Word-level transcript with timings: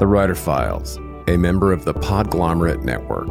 The 0.00 0.06
Writer 0.06 0.34
Files, 0.34 0.96
a 1.28 1.36
member 1.36 1.74
of 1.74 1.84
the 1.84 1.92
Podglomerate 1.92 2.82
Network. 2.82 3.28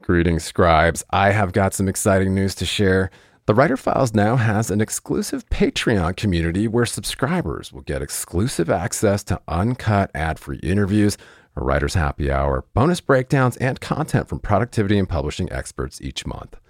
Greetings, 0.00 0.44
scribes. 0.44 1.02
I 1.10 1.32
have 1.32 1.52
got 1.52 1.74
some 1.74 1.88
exciting 1.88 2.32
news 2.32 2.54
to 2.54 2.64
share. 2.64 3.10
The 3.46 3.54
Writer 3.54 3.76
Files 3.76 4.14
now 4.14 4.36
has 4.36 4.70
an 4.70 4.80
exclusive 4.80 5.44
Patreon 5.46 6.14
community 6.14 6.68
where 6.68 6.86
subscribers 6.86 7.72
will 7.72 7.80
get 7.80 8.00
exclusive 8.00 8.70
access 8.70 9.24
to 9.24 9.40
uncut 9.48 10.12
ad 10.14 10.38
free 10.38 10.58
interviews, 10.58 11.18
a 11.56 11.64
writer's 11.64 11.94
happy 11.94 12.30
hour, 12.30 12.64
bonus 12.74 13.00
breakdowns, 13.00 13.56
and 13.56 13.80
content 13.80 14.28
from 14.28 14.38
productivity 14.38 15.00
and 15.00 15.08
publishing 15.08 15.50
experts 15.50 16.00
each 16.00 16.24
month. 16.26 16.60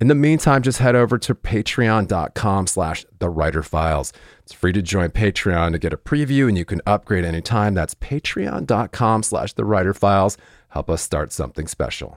In 0.00 0.08
the 0.08 0.14
meantime, 0.16 0.62
just 0.62 0.78
head 0.78 0.96
over 0.96 1.16
to 1.18 1.32
patreon.com 1.32 2.66
slash 2.66 3.06
the 3.20 3.30
writer 3.30 3.62
files. 3.62 4.12
It's 4.40 4.52
free 4.52 4.72
to 4.72 4.82
join 4.82 5.10
Patreon 5.10 5.70
to 5.72 5.78
get 5.78 5.92
a 5.92 5.96
preview 5.96 6.48
and 6.48 6.58
you 6.58 6.64
can 6.64 6.80
upgrade 6.86 7.24
anytime. 7.24 7.74
That's 7.74 7.94
patreon.com 7.94 9.22
slash 9.22 9.52
the 9.52 9.64
writer 9.64 9.94
files. 9.94 10.36
Help 10.70 10.90
us 10.90 11.02
start 11.02 11.30
something 11.30 11.68
special. 11.68 12.16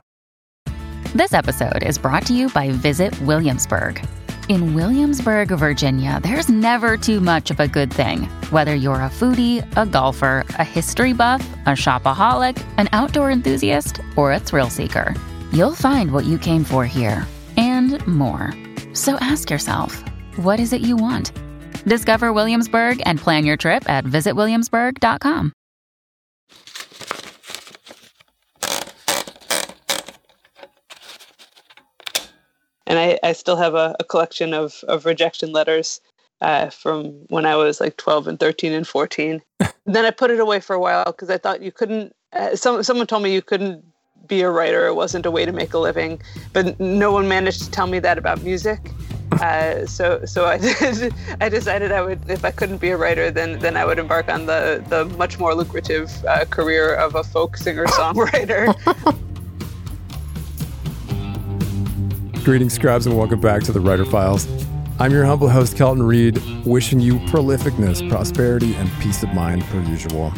This 1.14 1.32
episode 1.32 1.84
is 1.84 2.00
brought 2.00 2.26
to 2.26 2.34
you 2.34 2.50
by 2.50 2.72
Visit 2.72 3.20
Williamsburg. 3.22 4.04
In 4.50 4.74
Williamsburg, 4.74 5.50
Virginia, 5.50 6.20
there's 6.24 6.50
never 6.50 6.98
too 6.98 7.20
much 7.20 7.52
of 7.52 7.60
a 7.60 7.68
good 7.68 7.94
thing. 7.94 8.24
Whether 8.50 8.74
you're 8.74 8.96
a 8.96 9.10
foodie, 9.10 9.64
a 9.78 9.86
golfer, 9.86 10.44
a 10.58 10.64
history 10.64 11.14
buff, 11.14 11.48
a 11.68 11.70
shopaholic, 11.70 12.64
an 12.78 12.90
outdoor 12.94 13.30
enthusiast, 13.30 14.02
or 14.16 14.34
a 14.34 14.40
thrill 14.40 14.72
seeker, 14.72 15.14
you'll 15.52 15.76
find 15.76 16.12
what 16.12 16.26
you 16.26 16.40
came 16.40 16.64
for 16.64 16.86
here 16.86 17.28
and 17.94 18.08
more. 18.08 18.54
So 18.94 19.18
ask 19.18 19.50
yourself, 19.50 20.04
what 20.38 20.60
is 20.60 20.74
it 20.74 20.82
you 20.82 20.96
want? 20.96 21.32
Discover 21.86 22.34
Williamsburg 22.34 23.02
and 23.06 23.20
plan 23.20 23.46
your 23.46 23.58
trip 23.58 23.88
at 23.90 24.06
visitwilliamsburg.com. 24.06 25.54
And 32.88 33.00
I, 33.00 33.20
I 33.24 33.34
still 33.34 33.56
have 33.56 33.74
a, 33.74 33.96
a 34.00 34.04
collection 34.04 34.54
of, 34.54 34.84
of 34.88 35.06
rejection 35.06 35.52
letters 35.52 36.02
uh, 36.42 36.70
from 36.70 37.06
when 37.30 37.46
I 37.46 37.56
was 37.56 37.80
like 37.80 37.98
12 37.98 38.28
and 38.28 38.40
13 38.40 38.74
and 38.74 38.88
14. 38.88 39.42
then 39.86 40.06
I 40.06 40.12
put 40.12 40.32
it 40.32 40.40
away 40.40 40.60
for 40.60 40.76
a 40.76 40.80
while 40.80 41.06
because 41.06 41.30
I 41.30 41.38
thought 41.38 41.62
you 41.62 41.72
couldn't. 41.72 42.14
Uh, 42.34 42.56
some, 42.56 42.84
someone 42.84 43.08
told 43.08 43.24
me 43.24 43.34
you 43.34 43.42
couldn't 43.42 43.84
be 44.28 44.42
a 44.42 44.50
writer. 44.50 44.88
It 44.88 44.96
wasn't 44.96 45.26
a 45.26 45.32
way 45.32 45.46
to 45.46 45.52
make 45.52 45.74
a 45.74 45.80
living. 45.80 46.22
But 46.54 46.80
no 46.80 47.12
one 47.12 47.28
managed 47.28 47.64
to 47.64 47.72
tell 47.72 47.88
me 47.88 48.00
that 48.00 48.18
about 48.18 48.42
music. 48.44 48.92
Uh, 49.34 49.86
so 49.86 50.24
so 50.26 50.46
I 50.46 50.58
did, 50.60 51.14
I 51.42 51.50
decided 51.50 51.92
I 51.92 52.02
would 52.02 52.30
if 52.30 52.46
I 52.46 52.52
couldn't 52.52 52.78
be 52.78 52.92
a 52.92 52.98
writer 52.98 53.32
then 53.32 53.60
then 53.60 53.76
I 53.76 53.84
would 53.84 54.00
embark 54.00 54.30
on 54.30 54.46
the 54.46 54.84
the 54.88 55.06
much 55.18 55.40
more 55.40 55.54
lucrative 55.54 56.10
uh, 56.26 56.46
career 56.46 56.94
of 56.96 57.16
a 57.16 57.24
folk 57.24 57.58
singer 57.58 57.86
songwriter. 57.86 58.74
Greetings, 62.46 62.74
scribes, 62.76 63.08
and 63.08 63.18
welcome 63.18 63.42
back 63.42 63.64
to 63.64 63.72
the 63.72 63.80
Writer 63.80 64.06
Files. 64.06 64.48
I'm 65.00 65.12
your 65.12 65.26
humble 65.26 65.50
host, 65.50 65.76
Kelton 65.76 66.04
Reid, 66.04 66.40
wishing 66.64 67.00
you 67.00 67.16
prolificness, 67.22 68.08
prosperity, 68.08 68.76
and 68.76 68.88
peace 69.02 69.24
of 69.24 69.34
mind 69.34 69.64
per 69.64 69.82
usual. 69.82 70.32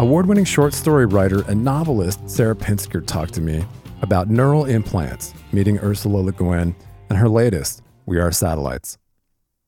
Award 0.00 0.24
winning 0.24 0.46
short 0.46 0.72
story 0.72 1.04
writer 1.04 1.42
and 1.46 1.62
novelist 1.62 2.20
Sarah 2.26 2.56
Pinsker 2.56 3.06
talked 3.06 3.34
to 3.34 3.42
me 3.42 3.66
about 4.00 4.30
neural 4.30 4.64
implants, 4.64 5.34
meeting 5.52 5.78
Ursula 5.78 6.22
Le 6.22 6.32
Guin, 6.32 6.74
and 7.10 7.18
her 7.18 7.28
latest, 7.28 7.82
We 8.06 8.18
Are 8.18 8.32
Satellites. 8.32 8.96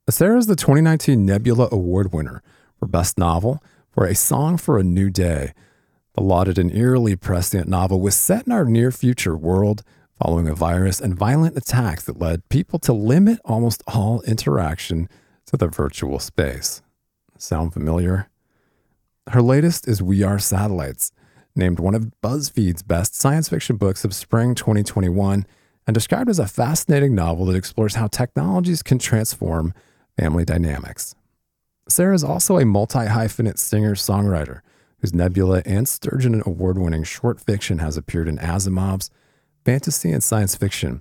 Sarah 0.09 0.39
is 0.39 0.47
the 0.47 0.57
2019 0.57 1.27
Nebula 1.27 1.69
Award 1.71 2.15
winner 2.15 2.43
for 2.79 2.87
Best 2.87 3.19
Novel 3.19 3.63
for 3.91 4.07
A 4.07 4.15
Song 4.15 4.57
for 4.57 4.79
a 4.79 4.83
New 4.83 5.11
Day. 5.11 5.53
The 6.15 6.23
lauded 6.23 6.57
and 6.57 6.75
eerily 6.75 7.15
prescient 7.15 7.69
novel 7.69 8.01
was 8.01 8.15
set 8.15 8.47
in 8.47 8.53
our 8.53 8.65
near 8.65 8.91
future 8.91 9.37
world 9.37 9.83
following 10.19 10.49
a 10.49 10.55
virus 10.55 10.99
and 10.99 11.15
violent 11.15 11.59
attacks 11.59 12.05
that 12.05 12.19
led 12.19 12.49
people 12.49 12.79
to 12.79 12.95
limit 12.95 13.39
almost 13.45 13.83
all 13.87 14.23
interaction 14.23 15.11
to 15.45 15.59
the 15.59 15.69
virtual 15.69 16.19
space. 16.19 16.81
Sound 17.37 17.75
familiar? 17.75 18.31
Her 19.31 19.41
latest 19.41 19.87
is 19.87 20.03
We 20.03 20.25
Are 20.25 20.41
Satellites, 20.41 21.13
named 21.55 21.79
one 21.79 21.95
of 21.95 22.11
BuzzFeed's 22.23 22.83
best 22.83 23.15
science 23.15 23.49
fiction 23.49 23.77
books 23.77 24.05
of 24.05 24.15
spring 24.15 24.57
2021 24.57 25.47
and 25.87 25.95
described 25.95 26.29
as 26.29 26.41
a 26.41 26.49
fascinating 26.49 27.15
novel 27.15 27.47
that 27.47 27.57
explores 27.57 27.95
how 27.95 28.09
technologies 28.09 28.83
can 28.83 28.99
transform 28.99 29.75
family 30.19 30.45
dynamics. 30.45 31.15
Sarah 31.89 32.17
is 32.17 32.25
also 32.25 32.59
a 32.59 32.65
multi 32.65 33.07
hyphenate 33.07 33.59
singer 33.59 33.95
songwriter 33.95 34.61
whose 34.99 35.15
Nebula 35.15 35.63
and 35.65 35.89
Sturgeon 35.89 36.43
award 36.45 36.77
winning 36.77 37.05
short 37.05 37.41
fiction 37.41 37.79
has 37.79 37.97
appeared 37.97 38.29
in 38.29 38.39
Asimov's 38.39 39.09
fantasy 39.65 40.11
and 40.11 40.23
science 40.23 40.57
fiction, 40.57 41.01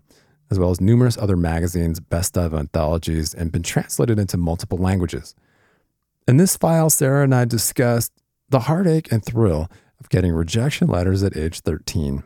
as 0.52 0.59
well 0.59 0.70
as 0.70 0.80
numerous 0.80 1.18
other 1.18 1.36
magazines, 1.36 2.00
best 2.00 2.38
of 2.38 2.53
anthologies, 2.53 3.34
and 3.34 3.52
been 3.52 3.64
translated 3.64 4.20
into 4.20 4.38
multiple 4.38 4.78
languages. 4.78 5.34
In 6.28 6.38
this 6.38 6.56
file, 6.56 6.90
Sarah 6.90 7.24
and 7.24 7.34
I 7.34 7.46
discussed 7.46 8.12
the 8.50 8.62
heartache 8.62 9.12
and 9.12 9.26
thrill 9.26 9.70
of 10.00 10.09
getting 10.09 10.34
rejection 10.34 10.88
letters 10.88 11.24
at 11.24 11.36
age 11.36 11.62
13, 11.62 12.24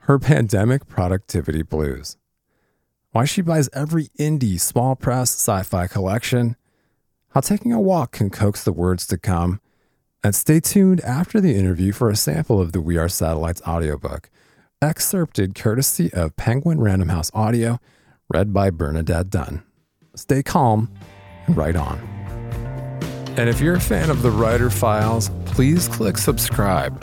her 0.00 0.18
pandemic 0.18 0.86
productivity 0.86 1.62
blues, 1.62 2.18
why 3.12 3.24
she 3.24 3.40
buys 3.40 3.70
every 3.72 4.08
indie 4.18 4.60
small 4.60 4.96
press 4.96 5.30
sci 5.30 5.62
fi 5.62 5.86
collection, 5.86 6.56
how 7.30 7.40
taking 7.40 7.72
a 7.72 7.80
walk 7.80 8.12
can 8.12 8.28
coax 8.28 8.64
the 8.64 8.72
words 8.72 9.06
to 9.06 9.16
come, 9.16 9.60
and 10.22 10.34
stay 10.34 10.60
tuned 10.60 11.00
after 11.00 11.40
the 11.40 11.54
interview 11.54 11.92
for 11.92 12.10
a 12.10 12.16
sample 12.16 12.60
of 12.60 12.72
the 12.72 12.80
We 12.80 12.98
Are 12.98 13.08
Satellites 13.08 13.62
audiobook, 13.66 14.28
excerpted 14.82 15.54
courtesy 15.54 16.12
of 16.12 16.36
Penguin 16.36 16.80
Random 16.80 17.08
House 17.08 17.30
Audio, 17.32 17.80
read 18.28 18.52
by 18.52 18.68
Bernadette 18.70 19.30
Dunne. 19.30 19.62
Stay 20.14 20.42
calm 20.42 20.92
and 21.46 21.56
write 21.56 21.76
on. 21.76 22.25
And 23.38 23.50
if 23.50 23.60
you're 23.60 23.74
a 23.74 23.80
fan 23.80 24.08
of 24.08 24.22
the 24.22 24.30
Writer 24.30 24.70
Files, 24.70 25.30
please 25.44 25.88
click 25.88 26.16
subscribe 26.16 26.98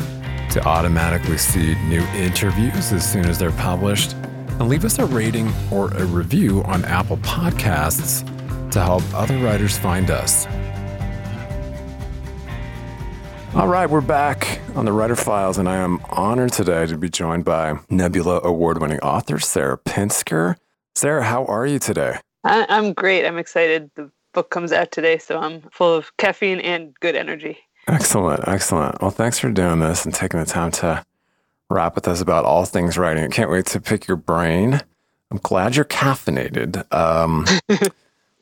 to 0.49 0.65
automatically 0.65 1.37
see 1.37 1.75
new 1.85 2.01
interviews 2.15 2.91
as 2.91 3.07
soon 3.09 3.25
as 3.25 3.37
they're 3.37 3.51
published. 3.51 4.13
And 4.13 4.67
leave 4.67 4.83
us 4.83 4.97
a 4.97 5.05
rating 5.05 5.53
or 5.71 5.91
a 5.91 6.05
review 6.05 6.63
on 6.63 6.85
Apple 6.85 7.17
Podcasts 7.17 8.27
to 8.71 8.81
help 8.81 9.03
other 9.13 9.37
writers 9.37 9.77
find 9.77 10.09
us. 10.09 10.47
All 13.53 13.67
right, 13.67 13.87
we're 13.87 14.01
back 14.01 14.59
on 14.73 14.85
the 14.85 14.91
Writer 14.91 15.15
Files, 15.15 15.59
and 15.59 15.69
I 15.69 15.75
am 15.75 15.99
honored 16.09 16.51
today 16.51 16.87
to 16.87 16.97
be 16.97 17.09
joined 17.09 17.45
by 17.45 17.77
Nebula 17.91 18.41
award 18.43 18.81
winning 18.81 18.99
author 19.01 19.37
Sarah 19.37 19.77
Pinsker. 19.77 20.55
Sarah, 20.95 21.23
how 21.23 21.45
are 21.45 21.67
you 21.67 21.77
today? 21.77 22.17
I, 22.43 22.65
I'm 22.69 22.93
great. 22.93 23.23
I'm 23.23 23.37
excited. 23.37 23.91
The 23.95 24.09
book 24.33 24.49
comes 24.49 24.71
out 24.71 24.91
today, 24.91 25.17
so 25.17 25.39
I'm 25.39 25.61
full 25.71 25.95
of 25.95 26.15
caffeine 26.17 26.59
and 26.59 26.93
good 26.99 27.15
energy. 27.15 27.59
Excellent, 27.87 28.47
excellent. 28.47 29.01
Well, 29.01 29.11
thanks 29.11 29.39
for 29.39 29.49
doing 29.49 29.79
this 29.79 30.05
and 30.05 30.13
taking 30.13 30.39
the 30.39 30.45
time 30.45 30.71
to 30.71 31.05
rap 31.69 31.95
with 31.95 32.07
us 32.07 32.21
about 32.21 32.45
all 32.45 32.65
things 32.65 32.97
writing. 32.97 33.29
Can't 33.31 33.49
wait 33.49 33.65
to 33.67 33.79
pick 33.79 34.07
your 34.07 34.17
brain. 34.17 34.81
I'm 35.31 35.39
glad 35.41 35.75
you're 35.75 35.85
caffeinated. 35.85 36.85
Um, 36.93 37.45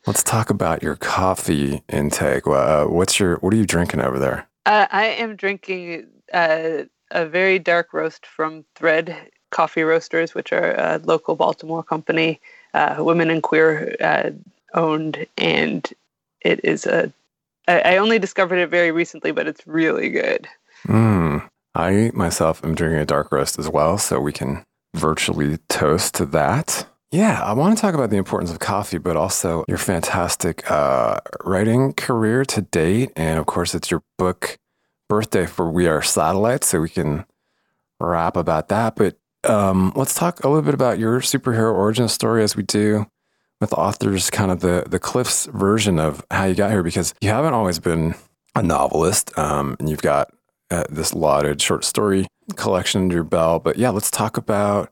let's 0.07 0.23
talk 0.23 0.49
about 0.49 0.83
your 0.83 0.95
coffee 0.95 1.81
intake. 1.89 2.45
Uh, 2.45 2.85
what's 2.85 3.19
your 3.19 3.37
what 3.37 3.53
are 3.53 3.57
you 3.57 3.65
drinking 3.65 4.01
over 4.01 4.19
there? 4.19 4.47
Uh, 4.65 4.87
I 4.91 5.05
am 5.05 5.35
drinking 5.35 6.07
uh, 6.33 6.83
a 7.09 7.25
very 7.25 7.59
dark 7.59 7.93
roast 7.93 8.25
from 8.25 8.65
Thread 8.75 9.15
Coffee 9.49 9.83
Roasters, 9.83 10.35
which 10.35 10.53
are 10.53 10.71
a 10.73 10.99
local 11.03 11.35
Baltimore 11.35 11.83
company, 11.83 12.39
uh, 12.73 12.95
women 12.99 13.29
and 13.29 13.41
queer 13.41 13.95
uh, 13.99 14.31
owned, 14.73 15.25
and 15.37 15.87
it 16.41 16.61
is 16.63 16.85
a. 16.85 17.11
I, 17.67 17.79
I 17.81 17.97
only 17.97 18.19
discovered 18.19 18.57
it 18.57 18.69
very 18.69 18.91
recently, 18.91 19.31
but 19.31 19.47
it's 19.47 19.65
really 19.67 20.09
good. 20.09 20.47
Mm. 20.87 21.47
I 21.73 22.11
myself 22.13 22.63
am 22.63 22.75
drinking 22.75 22.99
a 22.99 23.05
dark 23.05 23.31
roast 23.31 23.57
as 23.57 23.69
well, 23.69 23.97
so 23.97 24.19
we 24.19 24.33
can 24.33 24.63
virtually 24.95 25.57
toast 25.69 26.15
to 26.15 26.25
that. 26.27 26.87
Yeah, 27.11 27.41
I 27.43 27.53
want 27.53 27.77
to 27.77 27.81
talk 27.81 27.93
about 27.93 28.09
the 28.09 28.17
importance 28.17 28.51
of 28.51 28.59
coffee, 28.59 28.97
but 28.97 29.17
also 29.17 29.65
your 29.67 29.77
fantastic 29.77 30.69
uh, 30.71 31.19
writing 31.43 31.93
career 31.93 32.45
to 32.45 32.61
date. 32.61 33.11
And 33.15 33.37
of 33.37 33.45
course, 33.45 33.75
it's 33.75 33.91
your 33.91 34.01
book 34.17 34.57
birthday 35.09 35.45
for 35.45 35.69
We 35.69 35.87
Are 35.87 36.01
Satellites, 36.01 36.67
so 36.67 36.79
we 36.79 36.89
can 36.89 37.25
rap 37.99 38.37
about 38.37 38.69
that. 38.69 38.95
But 38.95 39.17
um, 39.43 39.91
let's 39.95 40.13
talk 40.13 40.43
a 40.43 40.47
little 40.47 40.61
bit 40.61 40.73
about 40.73 40.99
your 40.99 41.19
superhero 41.19 41.73
origin 41.73 42.07
story 42.07 42.43
as 42.43 42.55
we 42.55 42.63
do 42.63 43.05
with 43.61 43.73
authors, 43.73 44.29
kind 44.29 44.51
of 44.51 44.59
the, 44.59 44.83
the 44.89 44.99
Cliff's 44.99 45.45
version 45.45 45.99
of 45.99 46.25
how 46.29 46.45
you 46.45 46.55
got 46.55 46.71
here, 46.71 46.83
because 46.83 47.13
you 47.21 47.29
haven't 47.29 47.53
always 47.53 47.79
been 47.79 48.15
a 48.55 48.61
novelist 48.61 49.37
um, 49.37 49.77
and 49.79 49.89
you've 49.89 50.01
got 50.01 50.33
uh, 50.71 50.83
this 50.89 51.13
lauded 51.13 51.61
short 51.61 51.85
story 51.85 52.27
collection 52.55 53.03
under 53.03 53.15
your 53.15 53.23
belt. 53.23 53.63
But 53.63 53.77
yeah, 53.77 53.91
let's 53.91 54.11
talk 54.11 54.35
about 54.35 54.91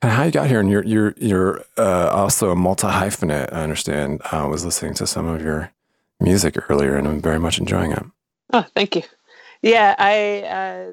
and 0.00 0.12
how 0.12 0.24
you 0.24 0.30
got 0.30 0.48
here, 0.48 0.60
and 0.60 0.70
you're 0.70 0.84
you're 0.84 1.14
you're 1.16 1.64
uh, 1.76 2.10
also 2.12 2.50
a 2.50 2.56
multi 2.56 2.86
hyphenate. 2.86 3.52
I 3.52 3.62
understand. 3.62 4.20
I 4.30 4.46
was 4.46 4.64
listening 4.64 4.94
to 4.94 5.06
some 5.06 5.26
of 5.26 5.42
your 5.42 5.72
music 6.20 6.56
earlier, 6.70 6.96
and 6.96 7.06
I'm 7.06 7.20
very 7.20 7.40
much 7.40 7.58
enjoying 7.58 7.92
it. 7.92 8.04
Oh, 8.52 8.64
thank 8.74 8.96
you. 8.96 9.02
Yeah, 9.60 9.96
I, 9.98 10.42
uh, 10.42 10.92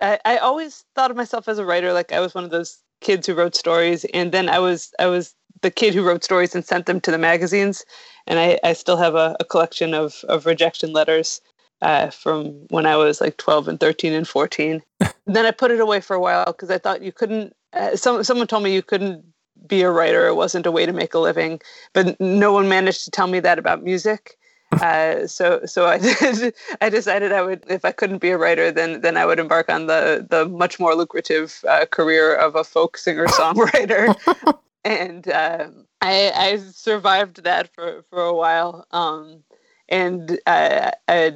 I 0.00 0.18
I 0.24 0.36
always 0.38 0.84
thought 0.94 1.10
of 1.10 1.16
myself 1.16 1.48
as 1.48 1.58
a 1.58 1.64
writer. 1.64 1.92
Like 1.92 2.12
I 2.12 2.20
was 2.20 2.32
one 2.32 2.44
of 2.44 2.50
those 2.50 2.78
kids 3.02 3.26
who 3.26 3.34
wrote 3.34 3.54
stories, 3.54 4.04
and 4.14 4.32
then 4.32 4.48
I 4.48 4.58
was 4.58 4.92
I 4.98 5.06
was 5.06 5.34
the 5.62 5.70
kid 5.70 5.94
who 5.94 6.04
wrote 6.04 6.24
stories 6.24 6.54
and 6.54 6.64
sent 6.64 6.86
them 6.86 7.00
to 7.00 7.10
the 7.10 7.18
magazines. 7.18 7.84
And 8.26 8.38
I, 8.38 8.58
I 8.62 8.72
still 8.72 8.96
have 8.96 9.14
a, 9.14 9.36
a 9.40 9.44
collection 9.44 9.94
of 9.94 10.24
of 10.28 10.46
rejection 10.46 10.92
letters 10.92 11.40
uh, 11.82 12.10
from 12.10 12.46
when 12.70 12.86
I 12.86 12.96
was 12.96 13.20
like 13.20 13.36
12 13.36 13.68
and 13.68 13.80
13 13.80 14.12
and 14.12 14.26
14. 14.26 14.82
then 15.26 15.46
I 15.46 15.50
put 15.50 15.70
it 15.70 15.80
away 15.80 16.00
for 16.00 16.14
a 16.14 16.20
while 16.20 16.46
because 16.46 16.70
I 16.70 16.78
thought 16.78 17.02
you 17.02 17.12
couldn't. 17.12 17.54
Uh, 17.72 17.96
some 17.96 18.22
someone 18.24 18.46
told 18.46 18.62
me 18.62 18.74
you 18.74 18.82
couldn't 18.82 19.24
be 19.66 19.82
a 19.82 19.90
writer. 19.90 20.26
It 20.26 20.34
wasn't 20.34 20.66
a 20.66 20.70
way 20.70 20.86
to 20.86 20.92
make 20.92 21.14
a 21.14 21.18
living. 21.18 21.60
But 21.92 22.18
no 22.20 22.52
one 22.52 22.68
managed 22.68 23.04
to 23.04 23.10
tell 23.10 23.26
me 23.26 23.40
that 23.40 23.58
about 23.58 23.82
music. 23.82 24.36
Uh, 24.80 25.26
so 25.26 25.64
so 25.66 25.86
I 25.86 25.98
did, 25.98 26.54
I 26.80 26.88
decided 26.88 27.32
I 27.32 27.42
would 27.42 27.64
if 27.68 27.84
I 27.84 27.92
couldn't 27.92 28.18
be 28.18 28.30
a 28.30 28.38
writer 28.38 28.72
then 28.72 29.00
then 29.02 29.16
I 29.16 29.26
would 29.26 29.38
embark 29.38 29.68
on 29.68 29.86
the 29.86 30.26
the 30.28 30.48
much 30.48 30.80
more 30.80 30.94
lucrative 30.94 31.62
uh, 31.68 31.86
career 31.86 32.34
of 32.34 32.56
a 32.56 32.64
folk 32.64 32.96
singer 32.96 33.26
songwriter. 33.26 34.14
And 34.84 35.28
uh, 35.28 35.68
I 36.00 36.32
I 36.34 36.56
survived 36.56 37.44
that 37.44 37.72
for 37.72 38.02
for 38.10 38.20
a 38.20 38.34
while. 38.34 38.84
Um, 38.90 39.44
and 39.88 40.40
I, 40.46 40.92
I 41.06 41.34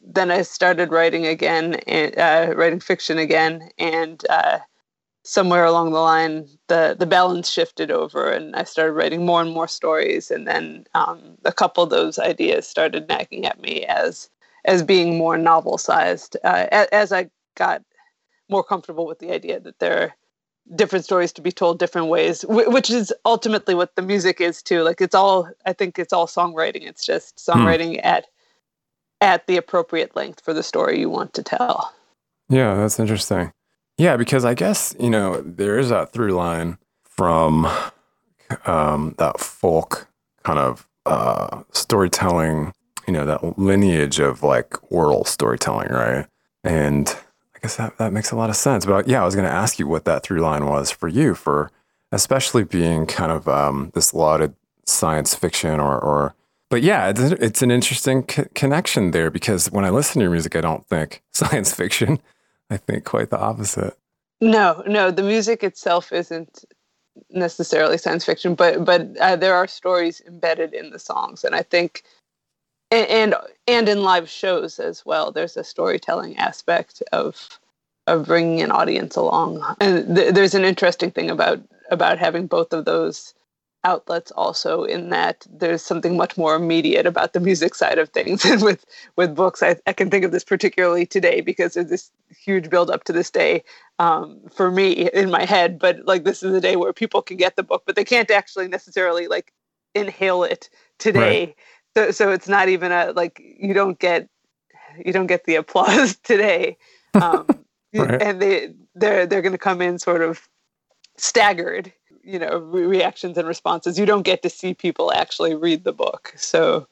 then 0.00 0.30
I 0.30 0.42
started 0.42 0.90
writing 0.90 1.26
again 1.26 1.74
and 1.86 2.16
uh, 2.18 2.54
writing 2.56 2.80
fiction 2.80 3.18
again. 3.18 3.70
And 3.78 4.24
uh, 4.30 4.60
somewhere 5.26 5.64
along 5.64 5.90
the 5.90 5.98
line 5.98 6.48
the 6.68 6.94
the 6.98 7.04
balance 7.04 7.50
shifted 7.50 7.90
over 7.90 8.30
and 8.30 8.54
I 8.54 8.62
started 8.62 8.92
writing 8.92 9.26
more 9.26 9.42
and 9.42 9.50
more 9.52 9.66
stories. 9.66 10.30
And 10.30 10.46
then 10.46 10.86
um, 10.94 11.20
a 11.44 11.52
couple 11.52 11.82
of 11.82 11.90
those 11.90 12.18
ideas 12.18 12.66
started 12.66 13.08
nagging 13.08 13.44
at 13.44 13.60
me 13.60 13.84
as 13.86 14.30
as 14.64 14.82
being 14.82 15.18
more 15.18 15.36
novel 15.36 15.78
sized 15.78 16.36
uh, 16.44 16.66
as, 16.70 16.88
as, 16.92 17.12
I 17.12 17.28
got 17.56 17.82
more 18.48 18.62
comfortable 18.62 19.06
with 19.06 19.18
the 19.18 19.32
idea 19.32 19.58
that 19.60 19.78
there 19.80 20.00
are 20.00 20.14
different 20.74 21.04
stories 21.04 21.32
to 21.32 21.40
be 21.40 21.52
told 21.52 21.78
different 21.78 22.08
ways 22.08 22.44
which 22.48 22.90
is 22.90 23.12
ultimately 23.24 23.74
what 23.74 23.96
the 23.96 24.02
music 24.02 24.40
is 24.40 24.62
too. 24.62 24.82
Like 24.82 25.00
it's 25.00 25.14
all 25.14 25.50
I 25.66 25.72
think 25.72 25.98
it's 25.98 26.12
all 26.12 26.28
songwriting. 26.28 26.82
It's 26.82 27.04
just 27.04 27.44
hmm. 27.44 27.50
songwriting 27.52 28.00
at 28.04 28.26
at 29.20 29.46
the 29.48 29.56
appropriate 29.56 30.14
length 30.14 30.40
for 30.40 30.54
the 30.54 30.62
story 30.62 31.00
you 31.00 31.10
want 31.10 31.34
to 31.34 31.42
tell. 31.42 31.92
Yeah 32.48 32.76
that's 32.76 33.00
interesting 33.00 33.52
yeah, 33.98 34.16
because 34.16 34.44
I 34.44 34.54
guess, 34.54 34.94
you 34.98 35.10
know, 35.10 35.40
there 35.40 35.78
is 35.78 35.88
that 35.88 36.12
through 36.12 36.32
line 36.32 36.78
from 37.04 37.66
um, 38.66 39.14
that 39.18 39.40
folk 39.40 40.08
kind 40.44 40.58
of 40.58 40.86
uh, 41.06 41.62
storytelling, 41.72 42.72
you 43.06 43.12
know, 43.12 43.24
that 43.24 43.58
lineage 43.58 44.18
of 44.20 44.42
like 44.42 44.74
oral 44.92 45.24
storytelling, 45.24 45.88
right? 45.88 46.26
And 46.62 47.08
I 47.54 47.58
guess 47.60 47.76
that, 47.76 47.96
that 47.98 48.12
makes 48.12 48.30
a 48.30 48.36
lot 48.36 48.50
of 48.50 48.56
sense. 48.56 48.84
But 48.84 49.08
yeah, 49.08 49.22
I 49.22 49.24
was 49.24 49.34
going 49.34 49.46
to 49.46 49.54
ask 49.54 49.78
you 49.78 49.86
what 49.86 50.04
that 50.04 50.22
through 50.22 50.40
line 50.40 50.66
was 50.66 50.90
for 50.90 51.08
you, 51.08 51.34
for 51.34 51.70
especially 52.12 52.64
being 52.64 53.06
kind 53.06 53.32
of 53.32 53.48
um, 53.48 53.90
this 53.94 54.12
lauded 54.12 54.54
science 54.84 55.34
fiction 55.34 55.80
or, 55.80 55.98
or 55.98 56.34
but 56.68 56.82
yeah, 56.82 57.08
it's, 57.08 57.20
it's 57.20 57.62
an 57.62 57.70
interesting 57.70 58.24
co- 58.24 58.46
connection 58.54 59.12
there 59.12 59.30
because 59.30 59.70
when 59.70 59.84
I 59.84 59.90
listen 59.90 60.14
to 60.14 60.24
your 60.24 60.32
music, 60.32 60.56
I 60.56 60.60
don't 60.60 60.84
think 60.86 61.22
science 61.32 61.72
fiction. 61.72 62.18
I 62.70 62.76
think 62.78 63.04
quite 63.04 63.30
the 63.30 63.38
opposite. 63.38 63.96
No, 64.40 64.82
no, 64.86 65.10
the 65.10 65.22
music 65.22 65.64
itself 65.64 66.12
isn't 66.12 66.64
necessarily 67.30 67.98
science 67.98 68.24
fiction, 68.24 68.54
but 68.54 68.84
but 68.84 69.16
uh, 69.18 69.36
there 69.36 69.54
are 69.54 69.66
stories 69.66 70.20
embedded 70.26 70.74
in 70.74 70.90
the 70.90 70.98
songs, 70.98 71.44
and 71.44 71.54
I 71.54 71.62
think, 71.62 72.02
and, 72.90 73.08
and 73.08 73.34
and 73.66 73.88
in 73.88 74.02
live 74.02 74.28
shows 74.28 74.78
as 74.78 75.06
well. 75.06 75.32
There's 75.32 75.56
a 75.56 75.64
storytelling 75.64 76.36
aspect 76.38 77.02
of 77.12 77.48
of 78.06 78.26
bringing 78.26 78.62
an 78.62 78.72
audience 78.72 79.16
along, 79.16 79.64
and 79.80 80.16
th- 80.16 80.34
there's 80.34 80.54
an 80.54 80.64
interesting 80.64 81.10
thing 81.10 81.30
about 81.30 81.60
about 81.90 82.18
having 82.18 82.46
both 82.46 82.72
of 82.72 82.84
those 82.84 83.34
outlets 83.86 84.32
also 84.32 84.82
in 84.82 85.10
that 85.10 85.46
there's 85.48 85.80
something 85.80 86.16
much 86.16 86.36
more 86.36 86.56
immediate 86.56 87.06
about 87.06 87.32
the 87.32 87.40
music 87.40 87.72
side 87.72 87.98
of 87.98 88.08
things 88.08 88.44
and 88.50 88.60
with 88.60 88.84
with 89.14 89.34
books 89.34 89.62
I, 89.62 89.76
I 89.86 89.92
can 89.92 90.10
think 90.10 90.24
of 90.24 90.32
this 90.32 90.44
particularly 90.44 91.06
today 91.06 91.40
because 91.40 91.74
there's 91.74 91.88
this 91.88 92.10
huge 92.36 92.68
build 92.68 92.90
up 92.90 93.04
to 93.04 93.12
this 93.12 93.30
day 93.30 93.62
um, 94.00 94.40
for 94.52 94.72
me 94.72 95.08
in 95.10 95.30
my 95.30 95.44
head 95.44 95.78
but 95.78 96.04
like 96.04 96.24
this 96.24 96.42
is 96.42 96.52
a 96.52 96.60
day 96.60 96.74
where 96.74 96.92
people 96.92 97.22
can 97.22 97.36
get 97.36 97.54
the 97.54 97.62
book 97.62 97.84
but 97.86 97.94
they 97.94 98.04
can't 98.04 98.30
actually 98.30 98.66
necessarily 98.66 99.28
like 99.28 99.52
inhale 99.94 100.42
it 100.42 100.68
today 100.98 101.46
right. 101.46 101.56
so, 101.96 102.10
so 102.10 102.32
it's 102.32 102.48
not 102.48 102.68
even 102.68 102.90
a 102.90 103.12
like 103.14 103.40
you 103.40 103.72
don't 103.72 104.00
get 104.00 104.28
you 105.04 105.12
don't 105.12 105.28
get 105.28 105.44
the 105.44 105.54
applause 105.54 106.16
today 106.24 106.76
um, 107.14 107.46
right. 107.94 108.20
and 108.20 108.42
they 108.42 108.74
they're 108.96 109.26
they're 109.26 109.42
going 109.42 109.52
to 109.52 109.58
come 109.58 109.80
in 109.80 109.98
sort 109.98 110.22
of 110.22 110.48
staggered 111.16 111.92
you 112.26 112.38
know 112.38 112.58
re- 112.58 112.86
reactions 112.86 113.38
and 113.38 113.46
responses 113.46 113.98
you 113.98 114.06
don't 114.06 114.22
get 114.22 114.42
to 114.42 114.50
see 114.50 114.74
people 114.74 115.12
actually 115.12 115.54
read 115.54 115.84
the 115.84 115.92
book 115.92 116.32
so 116.36 116.86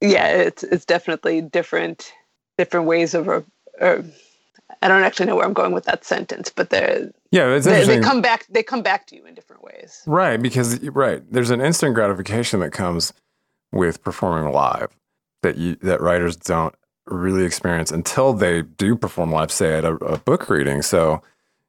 yeah 0.00 0.28
it's 0.28 0.62
it's 0.64 0.84
definitely 0.84 1.40
different 1.40 2.12
different 2.56 2.86
ways 2.86 3.14
of 3.14 3.28
or, 3.28 3.44
I 4.82 4.88
don't 4.88 5.02
actually 5.02 5.26
know 5.26 5.36
where 5.36 5.46
I'm 5.46 5.54
going 5.54 5.72
with 5.72 5.84
that 5.84 6.04
sentence, 6.04 6.52
but 6.54 6.70
they're 6.70 7.10
yeah, 7.30 7.54
it's 7.54 7.66
they, 7.66 7.84
they 7.84 8.00
come 8.00 8.20
back. 8.20 8.46
They 8.48 8.62
come 8.62 8.82
back 8.82 9.06
to 9.08 9.16
you 9.16 9.24
in 9.24 9.34
different 9.34 9.62
ways, 9.62 10.02
right? 10.06 10.40
Because 10.40 10.78
right, 10.90 11.22
there's 11.30 11.50
an 11.50 11.60
instant 11.60 11.94
gratification 11.94 12.60
that 12.60 12.70
comes 12.70 13.12
with 13.72 14.02
performing 14.02 14.52
live 14.52 14.96
that 15.42 15.56
you 15.56 15.76
that 15.76 16.00
writers 16.00 16.36
don't 16.36 16.74
really 17.06 17.44
experience 17.44 17.90
until 17.90 18.32
they 18.32 18.62
do 18.62 18.94
perform 18.94 19.32
live, 19.32 19.50
say 19.50 19.78
at 19.78 19.84
a, 19.84 19.94
a 19.94 20.18
book 20.18 20.48
reading. 20.48 20.82
So 20.82 21.22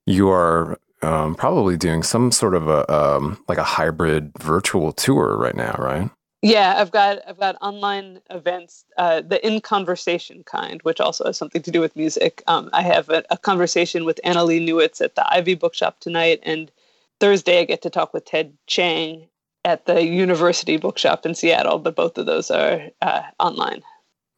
you 0.06 0.30
are 0.30 0.78
um, 1.02 1.36
probably 1.36 1.78
doing 1.78 2.04
some 2.04 2.32
sort 2.32 2.56
of 2.56 2.68
a 2.68 2.92
um, 2.94 3.44
like 3.48 3.58
a 3.58 3.64
hybrid 3.64 4.32
virtual 4.40 4.92
tour 4.92 5.38
right 5.38 5.56
now, 5.56 5.76
right? 5.80 6.10
Yeah, 6.42 6.76
I've 6.78 6.92
got 6.92 7.20
I've 7.28 7.40
got 7.40 7.58
online 7.62 8.22
events, 8.30 8.86
uh, 8.98 9.22
the 9.22 9.46
in 9.46 9.60
conversation 9.60 10.44
kind, 10.44 10.82
which 10.84 11.02
also 11.02 11.26
has 11.26 11.38
something 11.38 11.62
to 11.62 11.72
do 11.72 11.82
with 11.82 11.96
music. 11.96 12.42
Um, 12.48 12.70
I 12.72 12.82
have 12.82 13.10
a, 13.10 13.24
a, 13.30 13.38
conversation 13.38 14.06
with 14.06 14.22
Annalee 14.24 14.66
Newitz 14.66 15.02
at 15.02 15.16
the 15.16 15.34
Ivy 15.34 15.56
Bookshop 15.56 16.00
tonight, 16.00 16.40
and 16.44 16.72
Thursday 17.20 17.60
I 17.60 17.66
get 17.66 17.82
to 17.82 17.90
talk 17.90 18.14
with 18.14 18.24
Ted 18.24 18.54
Chiang 18.68 19.28
at 19.66 19.86
the 19.86 20.06
University 20.06 20.78
Bookshop 20.78 21.26
in 21.26 21.36
Seattle. 21.36 21.78
But 21.78 21.98
both 21.98 22.18
of 22.18 22.26
those 22.26 22.50
are 22.50 22.84
uh, 23.02 23.24
online. 23.40 23.82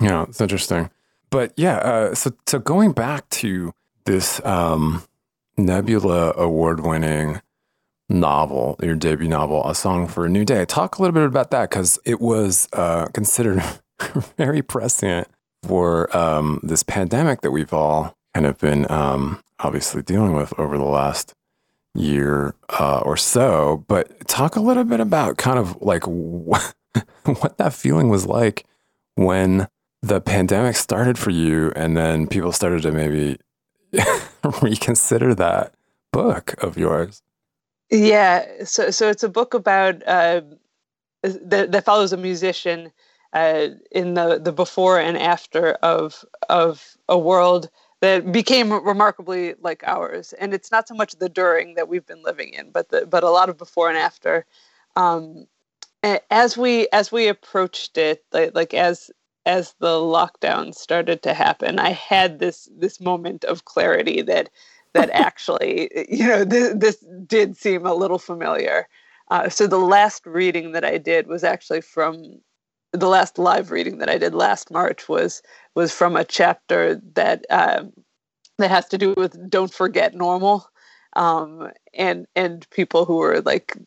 Yeah, 0.01 0.23
it's 0.23 0.41
interesting. 0.41 0.89
But 1.29 1.53
yeah, 1.55 1.77
uh, 1.77 2.15
so 2.15 2.31
so 2.47 2.57
going 2.57 2.93
back 2.93 3.29
to 3.29 3.73
this 4.05 4.43
um, 4.43 5.03
Nebula 5.57 6.33
award 6.35 6.81
winning 6.81 7.41
novel, 8.09 8.75
your 8.81 8.95
debut 8.95 9.27
novel, 9.27 9.67
A 9.67 9.73
Song 9.73 10.07
for 10.07 10.25
a 10.25 10.29
New 10.29 10.45
Day. 10.45 10.65
Talk 10.65 10.97
a 10.97 11.01
little 11.01 11.13
bit 11.13 11.25
about 11.25 11.51
that 11.51 11.69
because 11.69 11.99
it 12.05 12.19
was 12.19 12.67
uh, 12.73 13.07
considered 13.07 13.63
very 14.37 14.61
prescient 14.61 15.27
for 15.63 16.15
um, 16.15 16.59
this 16.63 16.83
pandemic 16.83 17.41
that 17.41 17.51
we've 17.51 17.73
all 17.73 18.15
kind 18.33 18.45
of 18.45 18.57
been 18.57 18.89
um, 18.91 19.41
obviously 19.59 20.01
dealing 20.01 20.33
with 20.33 20.57
over 20.59 20.77
the 20.77 20.83
last 20.83 21.33
year 21.93 22.55
uh, 22.69 22.99
or 22.99 23.17
so. 23.17 23.85
But 23.87 24.27
talk 24.27 24.55
a 24.55 24.61
little 24.61 24.83
bit 24.83 24.99
about 24.99 25.37
kind 25.37 25.59
of 25.59 25.81
like 25.81 26.03
what, 26.03 26.73
what 27.25 27.57
that 27.57 27.73
feeling 27.73 28.09
was 28.09 28.25
like 28.25 28.65
when 29.15 29.67
the 30.01 30.19
pandemic 30.19 30.75
started 30.75 31.17
for 31.17 31.29
you 31.29 31.71
and 31.75 31.95
then 31.95 32.27
people 32.27 32.51
started 32.51 32.81
to 32.81 32.91
maybe 32.91 33.37
reconsider 34.61 35.35
that 35.35 35.73
book 36.11 36.55
of 36.63 36.77
yours. 36.77 37.21
Yeah, 37.89 38.63
so 38.63 38.89
so 38.91 39.09
it's 39.09 39.23
a 39.23 39.29
book 39.29 39.53
about 39.53 40.05
uh, 40.07 40.41
that 41.23 41.71
that 41.71 41.85
follows 41.85 42.13
a 42.13 42.17
musician 42.17 42.91
uh, 43.33 43.67
in 43.91 44.13
the 44.13 44.39
the 44.39 44.53
before 44.53 44.99
and 44.99 45.17
after 45.17 45.73
of 45.75 46.23
of 46.49 46.95
a 47.09 47.17
world 47.17 47.69
that 47.99 48.31
became 48.31 48.71
remarkably 48.71 49.55
like 49.61 49.83
ours, 49.85 50.33
and 50.33 50.53
it's 50.53 50.71
not 50.71 50.87
so 50.87 50.95
much 50.95 51.15
the 51.17 51.29
during 51.29 51.75
that 51.75 51.87
we've 51.87 52.05
been 52.05 52.23
living 52.23 52.53
in, 52.53 52.71
but 52.71 52.89
the, 52.89 53.05
but 53.05 53.23
a 53.23 53.29
lot 53.29 53.49
of 53.49 53.57
before 53.57 53.89
and 53.89 53.97
after. 53.97 54.45
Um, 54.95 55.47
as 56.31 56.57
we 56.57 56.87
as 56.93 57.11
we 57.11 57.27
approached 57.27 57.97
it, 57.97 58.23
like, 58.31 58.55
like 58.55 58.73
as 58.73 59.11
as 59.45 59.75
the 59.79 59.87
lockdown 59.87 60.73
started 60.73 61.21
to 61.23 61.33
happen, 61.33 61.79
I 61.79 61.91
had 61.91 62.39
this 62.39 62.69
this 62.77 62.99
moment 62.99 63.43
of 63.45 63.65
clarity 63.65 64.21
that 64.23 64.49
that 64.93 65.09
actually, 65.13 65.89
you 66.09 66.27
know, 66.27 66.43
this, 66.43 66.73
this 66.75 67.05
did 67.25 67.57
seem 67.57 67.85
a 67.85 67.93
little 67.93 68.19
familiar. 68.19 68.87
Uh, 69.29 69.47
so 69.49 69.65
the 69.65 69.77
last 69.77 70.25
reading 70.25 70.73
that 70.73 70.83
I 70.83 70.97
did 70.97 71.27
was 71.27 71.43
actually 71.43 71.81
from 71.81 72.41
the 72.91 73.07
last 73.07 73.37
live 73.37 73.71
reading 73.71 73.99
that 73.99 74.09
I 74.09 74.17
did 74.17 74.35
last 74.35 74.69
March 74.69 75.07
was 75.07 75.41
was 75.75 75.93
from 75.93 76.15
a 76.15 76.25
chapter 76.25 76.95
that 77.13 77.45
uh, 77.49 77.85
that 78.57 78.69
has 78.69 78.87
to 78.89 78.97
do 78.97 79.13
with 79.15 79.49
don't 79.49 79.73
forget 79.73 80.13
normal, 80.13 80.67
um, 81.15 81.71
and 81.93 82.27
and 82.35 82.69
people 82.69 83.05
who 83.05 83.17
were 83.17 83.41
like 83.41 83.77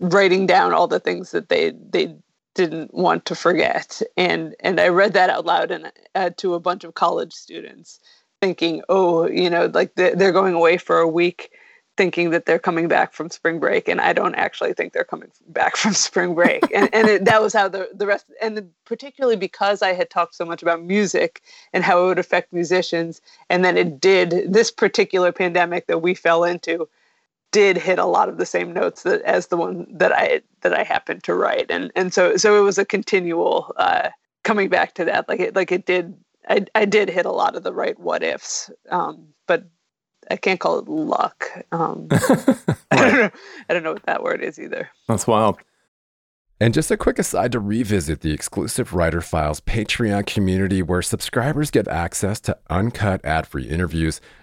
writing 0.00 0.46
down 0.46 0.74
all 0.74 0.86
the 0.86 1.00
things 1.00 1.30
that 1.30 1.48
they 1.48 1.72
they 1.90 2.14
didn't 2.54 2.92
want 2.94 3.24
to 3.26 3.34
forget. 3.34 4.02
And 4.16 4.54
and 4.60 4.80
I 4.80 4.88
read 4.88 5.14
that 5.14 5.30
out 5.30 5.46
loud 5.46 5.70
and 5.70 5.92
uh, 6.14 6.30
to 6.38 6.54
a 6.54 6.60
bunch 6.60 6.84
of 6.84 6.94
college 6.94 7.32
students, 7.32 8.00
thinking, 8.40 8.82
oh, 8.88 9.26
you 9.26 9.50
know, 9.50 9.70
like 9.72 9.94
they're 9.94 10.32
going 10.32 10.54
away 10.54 10.76
for 10.78 10.98
a 10.98 11.08
week 11.08 11.52
thinking 11.96 12.30
that 12.30 12.46
they're 12.46 12.58
coming 12.58 12.88
back 12.88 13.12
from 13.12 13.28
spring 13.28 13.58
break 13.58 13.88
and 13.88 14.00
i 14.00 14.12
don't 14.12 14.34
actually 14.34 14.72
think 14.72 14.92
they're 14.92 15.04
coming 15.04 15.30
back 15.48 15.76
from 15.76 15.92
spring 15.92 16.34
break 16.34 16.62
and, 16.74 16.88
and 16.92 17.08
it, 17.08 17.24
that 17.24 17.42
was 17.42 17.52
how 17.52 17.68
the, 17.68 17.88
the 17.94 18.06
rest 18.06 18.24
and 18.40 18.56
the, 18.56 18.66
particularly 18.84 19.36
because 19.36 19.82
i 19.82 19.92
had 19.92 20.08
talked 20.08 20.34
so 20.34 20.44
much 20.44 20.62
about 20.62 20.82
music 20.82 21.42
and 21.72 21.84
how 21.84 22.02
it 22.02 22.06
would 22.06 22.18
affect 22.18 22.52
musicians 22.52 23.20
and 23.50 23.64
then 23.64 23.76
it 23.76 24.00
did 24.00 24.52
this 24.52 24.70
particular 24.70 25.32
pandemic 25.32 25.86
that 25.86 26.00
we 26.00 26.14
fell 26.14 26.44
into 26.44 26.88
did 27.52 27.76
hit 27.76 27.98
a 27.98 28.06
lot 28.06 28.28
of 28.28 28.38
the 28.38 28.46
same 28.46 28.72
notes 28.72 29.02
that 29.04 29.22
as 29.22 29.46
the 29.46 29.56
one 29.56 29.86
that 29.90 30.12
i 30.12 30.40
that 30.62 30.74
i 30.74 30.82
happened 30.82 31.22
to 31.22 31.34
write 31.34 31.70
and 31.70 31.92
and 31.94 32.12
so 32.12 32.36
so 32.36 32.58
it 32.58 32.64
was 32.64 32.78
a 32.78 32.84
continual 32.84 33.72
uh, 33.76 34.08
coming 34.42 34.68
back 34.68 34.94
to 34.94 35.04
that 35.04 35.28
like 35.28 35.40
it 35.40 35.54
like 35.54 35.70
it 35.70 35.86
did 35.86 36.14
I, 36.48 36.64
I 36.74 36.84
did 36.86 37.08
hit 37.08 37.26
a 37.26 37.30
lot 37.30 37.54
of 37.54 37.62
the 37.62 37.72
right 37.72 37.98
what 37.98 38.22
ifs 38.22 38.70
um, 38.90 39.28
but 39.46 39.64
I 40.30 40.36
can't 40.36 40.60
call 40.60 40.78
it 40.78 40.88
luck. 40.88 41.50
Um, 41.72 42.06
I 42.10 42.66
don't 42.90 43.14
know. 43.14 43.30
I 43.68 43.74
don't 43.74 43.82
know 43.82 43.92
what 43.92 44.06
that 44.06 44.22
word 44.22 44.42
is 44.42 44.58
either. 44.58 44.88
That's 45.08 45.26
wild. 45.26 45.58
And 46.60 46.72
just 46.72 46.92
a 46.92 46.96
quick 46.96 47.18
aside 47.18 47.52
to 47.52 47.60
revisit 47.60 48.20
the 48.20 48.32
exclusive 48.32 48.94
Writer 48.94 49.20
Files 49.20 49.60
Patreon 49.60 50.26
community 50.26 50.80
where 50.80 51.02
subscribers 51.02 51.72
get 51.72 51.88
access 51.88 52.38
to 52.42 52.56
uncut 52.70 53.24
ad 53.24 53.48
free 53.48 53.64
interviews, 53.64 54.20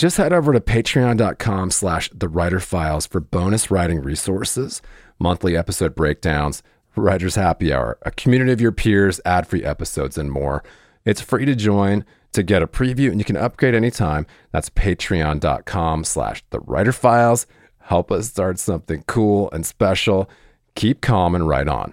Just 0.00 0.16
head 0.16 0.32
over 0.32 0.54
to 0.54 0.60
patreon.com 0.60 1.70
slash 1.72 2.08
the 2.14 2.26
writer 2.26 2.58
files 2.58 3.06
for 3.06 3.20
bonus 3.20 3.70
writing 3.70 4.00
resources, 4.00 4.80
monthly 5.18 5.54
episode 5.54 5.94
breakdowns, 5.94 6.62
writer's 6.96 7.34
happy 7.34 7.70
hour, 7.70 7.98
a 8.00 8.10
community 8.10 8.50
of 8.50 8.62
your 8.62 8.72
peers, 8.72 9.20
ad 9.26 9.46
free 9.46 9.62
episodes, 9.62 10.16
and 10.16 10.32
more. 10.32 10.64
It's 11.04 11.20
free 11.20 11.44
to 11.44 11.54
join 11.54 12.06
to 12.32 12.42
get 12.42 12.62
a 12.62 12.66
preview 12.66 13.10
and 13.10 13.20
you 13.20 13.26
can 13.26 13.36
upgrade 13.36 13.74
anytime. 13.74 14.26
That's 14.52 14.70
patreon.com 14.70 16.04
slash 16.04 16.42
the 16.48 16.60
writer 16.60 16.92
files. 16.92 17.46
Help 17.80 18.10
us 18.10 18.30
start 18.30 18.58
something 18.58 19.04
cool 19.06 19.50
and 19.52 19.66
special. 19.66 20.30
Keep 20.76 21.02
calm 21.02 21.34
and 21.34 21.46
write 21.46 21.68
on. 21.68 21.92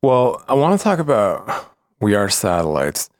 Well, 0.00 0.44
I 0.46 0.54
want 0.54 0.78
to 0.78 0.84
talk 0.84 1.00
about 1.00 1.74
We 1.98 2.14
Are 2.14 2.28
Satellites, 2.28 3.10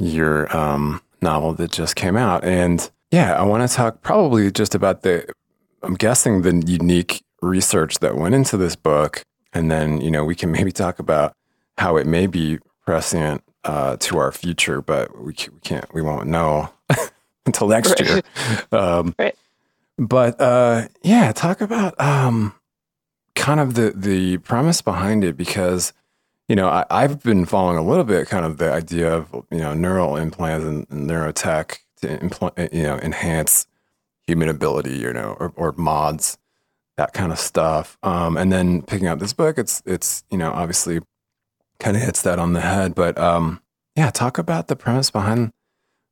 your 0.00 0.56
um, 0.56 1.00
novel 1.22 1.54
that 1.54 1.70
just 1.70 1.94
came 1.94 2.16
out. 2.16 2.42
And 2.42 2.90
yeah, 3.10 3.34
I 3.34 3.42
want 3.42 3.68
to 3.68 3.74
talk 3.74 4.02
probably 4.02 4.50
just 4.50 4.74
about 4.74 5.02
the, 5.02 5.26
I'm 5.82 5.94
guessing 5.94 6.42
the 6.42 6.62
unique 6.66 7.22
research 7.42 7.98
that 8.00 8.16
went 8.16 8.34
into 8.34 8.56
this 8.56 8.76
book. 8.76 9.22
And 9.52 9.70
then, 9.70 10.00
you 10.00 10.10
know, 10.10 10.24
we 10.24 10.34
can 10.34 10.50
maybe 10.56 10.72
talk 10.72 10.98
about 10.98 11.34
how 11.78 11.96
it 11.96 12.06
may 12.06 12.26
be 12.26 12.58
prescient 12.84 13.42
uh, 13.64 13.96
to 13.98 14.18
our 14.18 14.32
future, 14.32 14.80
but 14.80 15.16
we, 15.18 15.34
we 15.52 15.60
can't, 15.62 15.92
we 15.92 16.02
won't 16.02 16.28
know 16.28 16.70
until 17.46 17.68
next 17.68 17.90
right. 17.90 18.00
year. 18.00 18.22
Um, 18.72 19.14
right. 19.18 19.34
But 19.98 20.40
uh, 20.40 20.88
yeah, 21.02 21.32
talk 21.32 21.60
about 21.60 21.98
um, 22.00 22.54
kind 23.34 23.60
of 23.60 23.74
the 23.74 23.92
the 23.96 24.38
premise 24.38 24.82
behind 24.82 25.24
it 25.24 25.36
because 25.36 25.92
you 26.48 26.56
know 26.56 26.68
I, 26.68 26.84
I've 26.90 27.22
been 27.22 27.46
following 27.46 27.78
a 27.78 27.82
little 27.82 28.04
bit 28.04 28.28
kind 28.28 28.44
of 28.44 28.58
the 28.58 28.70
idea 28.70 29.10
of 29.10 29.32
you 29.50 29.58
know 29.58 29.72
neural 29.72 30.16
implants 30.16 30.66
and, 30.66 30.86
and 30.90 31.08
neurotech 31.08 31.78
to 32.02 32.18
impl- 32.18 32.72
you 32.72 32.82
know 32.82 32.98
enhance 32.98 33.66
human 34.26 34.48
ability, 34.48 34.96
you 34.96 35.12
know, 35.12 35.36
or, 35.38 35.52
or 35.56 35.72
mods, 35.72 36.36
that 36.96 37.12
kind 37.12 37.32
of 37.32 37.38
stuff. 37.38 37.96
Um, 38.02 38.36
and 38.36 38.52
then 38.52 38.82
picking 38.82 39.06
up 39.06 39.18
this 39.18 39.32
book, 39.32 39.58
it's 39.58 39.82
it's 39.86 40.24
you 40.30 40.38
know 40.38 40.52
obviously 40.52 41.00
kind 41.78 41.96
of 41.96 42.02
hits 42.02 42.22
that 42.22 42.38
on 42.38 42.52
the 42.52 42.60
head. 42.60 42.94
But 42.94 43.18
um, 43.18 43.60
yeah, 43.96 44.10
talk 44.10 44.38
about 44.38 44.68
the 44.68 44.76
premise 44.76 45.10
behind 45.10 45.52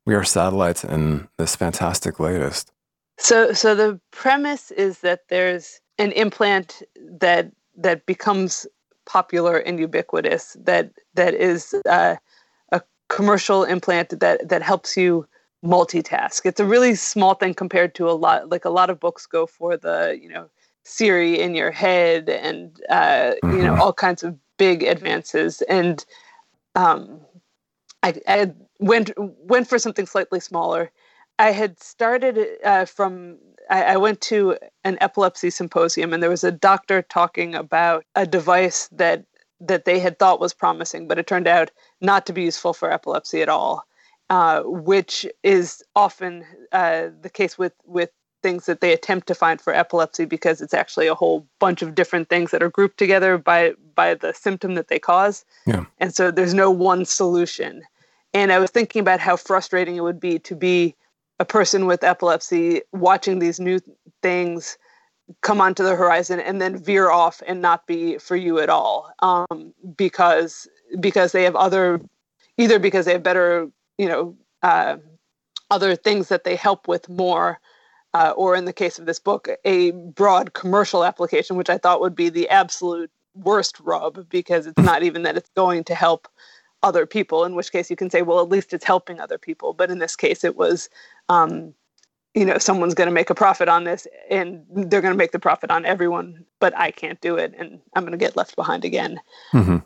We 0.07 0.14
Are 0.14 0.25
Satellites 0.25 0.85
and 0.85 1.29
this 1.38 1.57
fantastic 1.57 2.21
latest. 2.21 2.73
So, 3.19 3.53
so 3.53 3.75
the 3.75 4.00
premise 4.11 4.71
is 4.73 5.00
that 5.00 5.21
there's 5.29 5.81
an 5.99 6.12
implant 6.12 6.83
that 7.21 7.50
that 7.76 8.07
becomes 8.07 8.67
popular 9.07 9.59
and 9.59 9.79
ubiquitous. 9.79 10.57
That 10.61 10.91
that 11.14 11.35
is 11.35 11.75
uh, 11.88 12.17
a 12.73 12.83
commercial 13.09 13.64
implant 13.64 14.19
that 14.21 14.49
that 14.49 14.62
helps 14.62 14.97
you 14.97 15.26
multitask. 15.64 16.44
It's 16.44 16.61
a 16.61 16.64
really 16.64 16.94
small 16.94 17.35
thing 17.35 17.54
compared 17.54 17.94
to 17.97 18.09
a 18.09 18.12
lot. 18.12 18.50
Like 18.50 18.64
a 18.64 18.71
lot 18.71 18.90
of 18.90 19.00
books 19.00 19.26
go 19.26 19.47
for 19.47 19.76
the 19.76 20.18
you 20.21 20.28
know 20.28 20.49
Siri 20.85 21.40
in 21.40 21.54
your 21.54 21.71
head 21.71 22.28
and 22.28 22.80
uh, 22.90 23.33
mm-hmm. 23.42 23.50
you 23.52 23.62
know 23.62 23.73
mm-hmm. 23.73 23.80
all 23.80 23.92
kinds 23.92 24.23
of 24.23 24.37
big 24.59 24.83
advances. 24.83 25.62
And 25.62 26.04
um, 26.75 27.21
I, 28.02 28.14
I, 28.28 28.52
went 28.80 29.11
went 29.16 29.68
for 29.68 29.78
something 29.78 30.06
slightly 30.06 30.40
smaller. 30.40 30.90
I 31.38 31.50
had 31.50 31.83
started 31.83 32.38
uh, 32.64 32.85
from. 32.85 33.38
I, 33.71 33.83
I 33.94 33.97
went 33.97 34.21
to 34.23 34.59
an 34.85 34.99
epilepsy 35.00 35.49
symposium, 35.49 36.12
and 36.12 36.23
there 36.23 36.30
was 36.30 36.44
a 36.44 36.52
doctor 36.52 37.00
talking 37.00 37.54
about 37.54 38.04
a 38.14 38.26
device 38.26 38.88
that 38.92 39.25
that 39.61 39.87
they 39.87 39.99
had 39.99 40.18
thought 40.18 40.40
was 40.40 40.52
promising, 40.52 41.09
but 41.09 41.18
it 41.18 41.26
turned 41.26 41.49
out 41.49 41.71
not 42.00 42.26
to 42.26 42.33
be 42.33 42.42
useful 42.42 42.75
for 42.75 42.92
epilepsy 42.92 43.40
at 43.40 43.49
all, 43.49 43.87
uh, 44.35 44.62
which 44.64 45.25
is 45.45 45.81
often 45.95 46.45
uh, 46.73 47.07
the 47.23 47.31
case 47.31 47.57
with 47.57 47.73
with 47.85 48.11
things 48.43 48.67
that 48.67 48.81
they 48.81 48.93
attempt 48.93 49.29
to 49.29 49.35
find 49.35 49.61
for 49.61 49.73
epilepsy 49.73 50.25
because 50.25 50.61
it's 50.61 50.75
actually 50.75 51.07
a 51.07 51.14
whole 51.14 51.47
bunch 51.61 51.83
of 51.83 51.95
different 51.95 52.29
things 52.29 52.50
that 52.50 52.61
are 52.61 52.69
grouped 52.69 52.99
together 52.99 53.38
by 53.38 53.75
by 53.95 54.12
the 54.12 54.33
symptom 54.33 54.75
that 54.75 54.88
they 54.88 54.99
cause. 54.99 55.45
Yeah. 55.67 55.85
And 55.99 56.12
so 56.12 56.33
there's 56.33 56.53
no 56.53 56.69
one 56.69 57.05
solution. 57.05 57.85
And 58.33 58.50
I 58.50 58.59
was 58.59 58.73
thinking 58.73 58.99
about 58.99 59.21
how 59.21 59.37
frustrating 59.37 59.95
it 59.95 60.03
would 60.03 60.19
be 60.19 60.41
to 60.41 60.57
be 60.57 60.97
a 61.38 61.45
person 61.45 61.87
with 61.87 62.03
epilepsy 62.03 62.83
watching 62.91 63.38
these 63.38 63.61
new 63.61 63.79
things 64.21 64.76
come 65.43 65.61
onto 65.61 65.85
the 65.85 65.95
horizon 65.95 66.41
and 66.41 66.61
then 66.61 66.76
veer 66.76 67.09
off 67.09 67.41
and 67.47 67.62
not 67.62 67.87
be 67.87 68.19
for 68.19 68.35
you 68.35 68.59
at 68.59 68.69
all 68.69 69.12
um, 69.21 69.73
because 69.97 70.67
because 70.99 71.31
they 71.31 71.45
have 71.45 71.55
other 71.55 72.00
either 72.59 72.81
because 72.81 73.07
they 73.07 73.12
have 73.12 73.23
better 73.23 73.71
you 73.98 74.08
know 74.08 74.36
uh, 74.62 74.96
other 75.70 75.96
things 75.96 76.28
that 76.28 76.44
they 76.44 76.56
help 76.56 76.88
with 76.88 77.08
more 77.08 77.60
uh, 78.14 78.32
or 78.36 78.54
in 78.54 78.64
the 78.64 78.72
case 78.72 78.98
of 78.98 79.06
this 79.06 79.18
book, 79.18 79.48
a 79.64 79.90
broad 79.90 80.54
commercial 80.54 81.04
application, 81.04 81.56
which 81.56 81.68
I 81.68 81.78
thought 81.78 82.00
would 82.00 82.14
be 82.14 82.28
the 82.28 82.48
absolute 82.48 83.10
worst 83.34 83.80
rub 83.80 84.28
because 84.28 84.66
it's 84.66 84.80
not 84.80 85.02
even 85.02 85.24
that 85.24 85.36
it's 85.36 85.50
going 85.56 85.82
to 85.84 85.94
help 85.94 86.28
other 86.84 87.06
people, 87.06 87.44
in 87.44 87.56
which 87.56 87.72
case 87.72 87.90
you 87.90 87.96
can 87.96 88.10
say, 88.10 88.22
well, 88.22 88.40
at 88.40 88.48
least 88.48 88.72
it's 88.72 88.84
helping 88.84 89.18
other 89.18 89.36
people. 89.36 89.72
But 89.72 89.90
in 89.90 89.98
this 89.98 90.14
case, 90.14 90.44
it 90.44 90.54
was, 90.54 90.88
um, 91.28 91.74
you 92.34 92.44
know, 92.44 92.58
someone's 92.58 92.94
going 92.94 93.08
to 93.08 93.14
make 93.14 93.30
a 93.30 93.34
profit 93.34 93.68
on 93.68 93.82
this 93.82 94.06
and 94.30 94.64
they're 94.70 95.00
going 95.00 95.14
to 95.14 95.18
make 95.18 95.32
the 95.32 95.38
profit 95.40 95.70
on 95.72 95.84
everyone, 95.84 96.44
but 96.60 96.76
I 96.76 96.92
can't 96.92 97.20
do 97.20 97.36
it 97.36 97.52
and 97.58 97.80
I'm 97.94 98.04
going 98.04 98.12
to 98.12 98.18
get 98.18 98.36
left 98.36 98.54
behind 98.54 98.84
again. 98.84 99.18
Mm-hmm. 99.52 99.78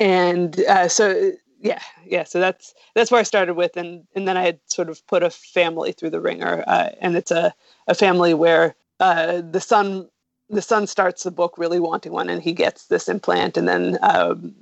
And 0.00 0.60
uh, 0.60 0.88
so 0.88 1.32
yeah 1.64 1.80
yeah 2.06 2.22
so 2.22 2.38
that's 2.38 2.74
that's 2.94 3.10
where 3.10 3.18
i 3.18 3.24
started 3.24 3.54
with 3.54 3.76
and 3.76 4.06
and 4.14 4.28
then 4.28 4.36
i 4.36 4.42
had 4.42 4.60
sort 4.66 4.88
of 4.88 5.04
put 5.08 5.24
a 5.24 5.30
family 5.30 5.90
through 5.90 6.10
the 6.10 6.20
wringer 6.20 6.62
uh, 6.68 6.90
and 7.00 7.16
it's 7.16 7.32
a, 7.32 7.52
a 7.88 7.94
family 7.94 8.34
where 8.34 8.76
uh, 9.00 9.42
the 9.50 9.60
son 9.60 10.08
the 10.50 10.62
son 10.62 10.86
starts 10.86 11.24
the 11.24 11.30
book 11.30 11.58
really 11.58 11.80
wanting 11.80 12.12
one 12.12 12.28
and 12.28 12.42
he 12.42 12.52
gets 12.52 12.86
this 12.86 13.08
implant 13.08 13.56
and 13.56 13.66
then 13.66 13.98
um, 14.02 14.54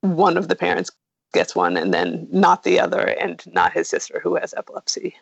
one 0.00 0.36
of 0.36 0.48
the 0.48 0.56
parents 0.56 0.90
gets 1.34 1.54
one 1.54 1.76
and 1.76 1.92
then 1.92 2.26
not 2.30 2.62
the 2.62 2.80
other 2.80 3.00
and 3.20 3.42
not 3.52 3.72
his 3.72 3.88
sister 3.88 4.20
who 4.22 4.36
has 4.36 4.54
epilepsy. 4.54 5.14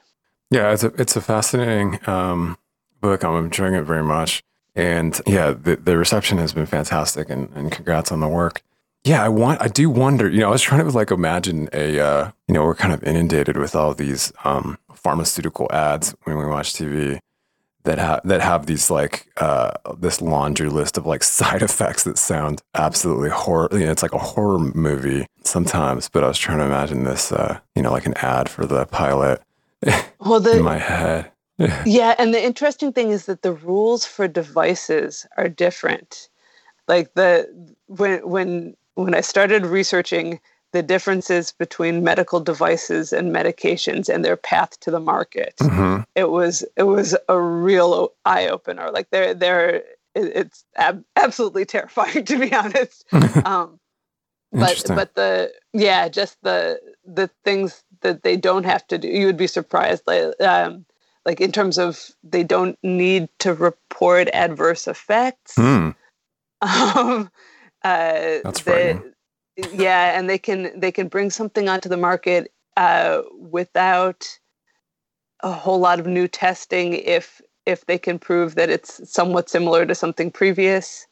Yeah 0.51 0.73
it's 0.73 0.85
a, 0.85 0.89
it's 0.99 1.17
a 1.17 1.21
fascinating 1.21 1.99
um, 2.09 2.57
book. 3.01 3.25
I'm 3.25 3.45
enjoying 3.45 3.75
it 3.75 3.83
very 3.83 4.05
much. 4.05 4.43
And 4.75 5.21
yeah 5.27 5.51
the, 5.51 5.77
the 5.77 5.97
reception 5.97 6.39
has 6.39 6.53
been 6.53 6.67
fantastic 6.67 7.31
and, 7.31 7.49
and 7.55 7.73
congrats 7.73 8.13
on 8.13 8.21
the 8.21 8.29
work 8.29 8.63
yeah, 9.07 9.23
I 9.23 9.29
want. 9.29 9.63
I 9.63 9.69
do 9.69 9.89
wonder. 9.89 10.29
You 10.29 10.41
know, 10.41 10.49
I 10.49 10.51
was 10.51 10.63
trying 10.63 10.85
to 10.85 10.91
like 10.91 11.13
imagine 11.13 11.69
a. 11.73 12.01
Uh, 12.01 12.31
you 12.49 12.55
know, 12.55 12.65
we're 12.65 12.75
kind 12.75 12.93
of 12.93 13.05
inundated 13.05 13.57
with 13.57 13.77
all 13.77 13.95
these 13.95 14.33
um, 14.45 14.79
pharmaceutical 14.95 15.69
ads 15.73 16.15
when 16.25 16.37
we 16.37 16.45
watch 16.45 16.75
TV. 16.75 17.21
that 17.85 17.99
have 17.99 18.21
that 18.25 18.41
have 18.41 18.67
these 18.67 18.91
like 18.91 19.29
uh, 19.37 19.71
this 19.97 20.21
laundry 20.21 20.69
list 20.69 20.99
of 20.99 21.07
like 21.07 21.23
side 21.39 21.63
effects 21.63 22.03
that 22.03 22.19
sound 22.19 22.63
absolutely 22.75 23.31
horror. 23.31 23.69
You 23.71 23.87
know, 23.87 23.93
it's 23.93 24.03
like 24.03 24.13
a 24.13 24.19
horror 24.19 24.59
movie 24.59 25.27
sometimes. 25.45 26.09
But 26.09 26.25
I 26.25 26.29
was 26.29 26.39
trying 26.39 26.59
to 26.59 26.65
imagine 26.65 27.05
this, 27.05 27.31
uh, 27.31 27.61
you 27.77 27.83
know, 27.83 27.93
like 27.93 28.07
an 28.07 28.15
ad 28.17 28.49
for 28.49 28.67
the 28.67 28.87
pilot 28.87 29.41
well, 30.19 30.41
the, 30.41 30.57
in 30.57 30.65
my 30.65 30.79
head. 30.79 31.31
yeah, 31.87 32.17
and 32.19 32.35
the 32.35 32.45
interesting 32.45 32.93
thing 32.93 33.11
is 33.11 33.27
that 33.27 33.43
the 33.43 33.53
rules 33.53 34.05
for 34.05 34.27
devices 34.27 35.27
are 35.37 35.49
different. 35.49 36.29
Like 36.89 37.15
the 37.15 37.49
when 37.87 38.29
when 38.29 38.77
when 38.97 39.15
I 39.15 39.21
started 39.21 39.65
researching 39.65 40.41
the 40.73 40.83
differences 40.83 41.53
between 41.53 42.03
medical 42.03 42.41
devices 42.41 43.13
and 43.13 43.35
medications 43.35 44.13
and 44.13 44.25
their 44.25 44.37
path 44.37 44.79
to 44.81 44.91
the 44.91 45.01
market. 45.01 45.55
Mm-hmm. 45.61 46.03
It 46.15 46.31
was 46.31 46.65
it 46.77 46.83
was 46.83 47.17
a 47.29 47.41
real 47.41 48.13
eye 48.25 48.49
opener. 48.49 48.91
Like 48.91 49.09
they're 49.11 49.33
they're 49.33 49.83
it's 50.15 50.65
ab- 50.77 51.05
absolutely 51.15 51.65
terrifying 51.65 52.25
to 52.25 52.39
be 52.39 52.53
honest. 52.53 53.05
Um, 53.47 53.79
but 54.53 54.85
but 54.89 55.15
the 55.15 55.53
yeah, 55.73 56.09
just 56.09 56.43
the 56.43 56.81
the 57.05 57.31
things 57.45 57.83
that 58.01 58.23
they 58.23 58.37
don't 58.37 58.65
have 58.65 58.87
to 58.89 58.99
do. 58.99 59.09
You 59.09 59.27
would 59.27 59.37
be 59.37 59.47
surprised. 59.47 60.03
Like 60.07 60.41
um, 60.41 60.85
like 61.25 61.41
in 61.41 61.53
terms 61.53 61.79
of 61.79 62.11
they 62.23 62.43
don't 62.43 62.79
need 62.83 63.29
to 63.41 63.55
report 63.55 64.29
adverse 64.33 64.89
effects. 64.89 65.55
Mm. 65.57 65.95
Um, 66.63 67.31
uh, 67.87 68.41
That's 68.45 68.61
frightening 68.61 69.13
yeah, 69.73 70.19
and 70.19 70.29
they 70.29 70.39
can 70.39 70.79
they 70.79 70.93
can 70.93 71.09
bring 71.09 71.31
something 71.31 71.69
onto 71.69 71.89
the 71.89 71.97
market 71.97 72.53
uh, 72.77 73.23
without 73.39 74.27
a 75.41 75.53
whole 75.53 75.79
lot 75.79 76.01
of 76.01 76.07
new 76.07 76.29
testing 76.29 76.95
if 76.95 77.41
if 77.65 77.87
they 77.87 77.99
can 77.99 78.19
prove 78.19 78.55
that 78.55 78.71
it's 78.71 79.01
somewhat 79.11 79.49
similar 79.49 79.87
to 79.87 79.95
something 79.95 80.31
previous. 80.31 81.07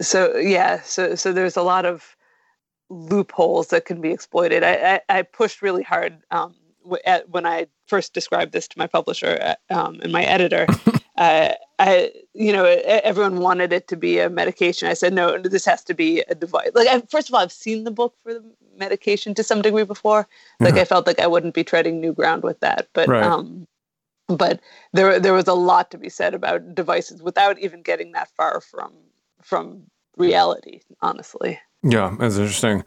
So 0.00 0.36
yeah, 0.36 0.80
so 0.82 1.14
so 1.14 1.32
there's 1.32 1.56
a 1.56 1.62
lot 1.62 1.84
of 1.84 2.16
loopholes 2.88 3.68
that 3.68 3.84
can 3.84 4.00
be 4.00 4.10
exploited. 4.10 4.64
I 4.64 5.00
I, 5.08 5.18
I 5.18 5.22
pushed 5.22 5.60
really 5.60 5.82
hard 5.82 6.18
um, 6.30 6.54
at, 7.04 7.28
when 7.28 7.46
I 7.46 7.66
first 7.86 8.14
described 8.14 8.52
this 8.52 8.66
to 8.68 8.78
my 8.78 8.86
publisher 8.86 9.38
uh, 9.70 9.74
um, 9.74 10.00
and 10.02 10.12
my 10.12 10.24
editor. 10.24 10.66
uh, 11.18 11.52
I, 11.78 12.12
you 12.34 12.52
know, 12.52 12.64
everyone 12.64 13.40
wanted 13.40 13.72
it 13.72 13.88
to 13.88 13.96
be 13.96 14.20
a 14.20 14.30
medication. 14.30 14.88
I 14.88 14.94
said, 14.94 15.12
no, 15.12 15.36
this 15.38 15.64
has 15.64 15.82
to 15.84 15.94
be 15.94 16.20
a 16.28 16.34
device. 16.34 16.70
Like, 16.74 16.86
I, 16.86 17.00
first 17.02 17.28
of 17.28 17.34
all, 17.34 17.40
I've 17.40 17.50
seen 17.50 17.84
the 17.84 17.90
book 17.90 18.14
for 18.22 18.34
the 18.34 18.44
medication 18.76 19.34
to 19.34 19.42
some 19.42 19.62
degree 19.62 19.84
before. 19.84 20.28
Like, 20.60 20.74
I 20.74 20.84
felt 20.84 21.06
like 21.06 21.18
I 21.18 21.26
wouldn't 21.26 21.54
be 21.54 21.64
treading 21.64 22.00
new 22.00 22.12
ground 22.12 22.44
with 22.44 22.60
that. 22.60 22.88
But, 22.92 23.08
right. 23.08 23.22
um, 23.22 23.66
but 24.28 24.60
there, 24.92 25.18
there 25.18 25.32
was 25.32 25.48
a 25.48 25.54
lot 25.54 25.90
to 25.90 25.98
be 25.98 26.08
said 26.08 26.34
about 26.34 26.74
devices 26.74 27.20
without 27.20 27.58
even 27.58 27.82
getting 27.82 28.12
that 28.12 28.30
far 28.36 28.60
from, 28.60 28.92
from 29.42 29.82
reality. 30.16 30.80
Honestly. 31.02 31.58
Yeah, 31.82 32.14
it's 32.20 32.36
interesting. 32.36 32.84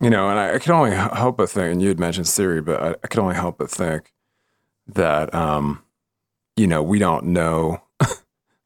You 0.00 0.10
know, 0.10 0.28
and 0.30 0.38
I, 0.38 0.54
I 0.54 0.58
could 0.60 0.70
only 0.70 0.92
help 0.92 1.38
but 1.38 1.50
think, 1.50 1.72
and 1.72 1.82
you 1.82 1.88
had 1.88 1.98
mentioned 1.98 2.28
Siri, 2.28 2.62
but 2.62 2.80
I, 2.80 2.90
I 3.02 3.08
could 3.08 3.18
only 3.18 3.34
help 3.34 3.58
but 3.58 3.70
think 3.70 4.12
that, 4.86 5.34
um, 5.34 5.82
you 6.54 6.68
know, 6.68 6.80
we 6.80 7.00
don't 7.00 7.24
know 7.24 7.82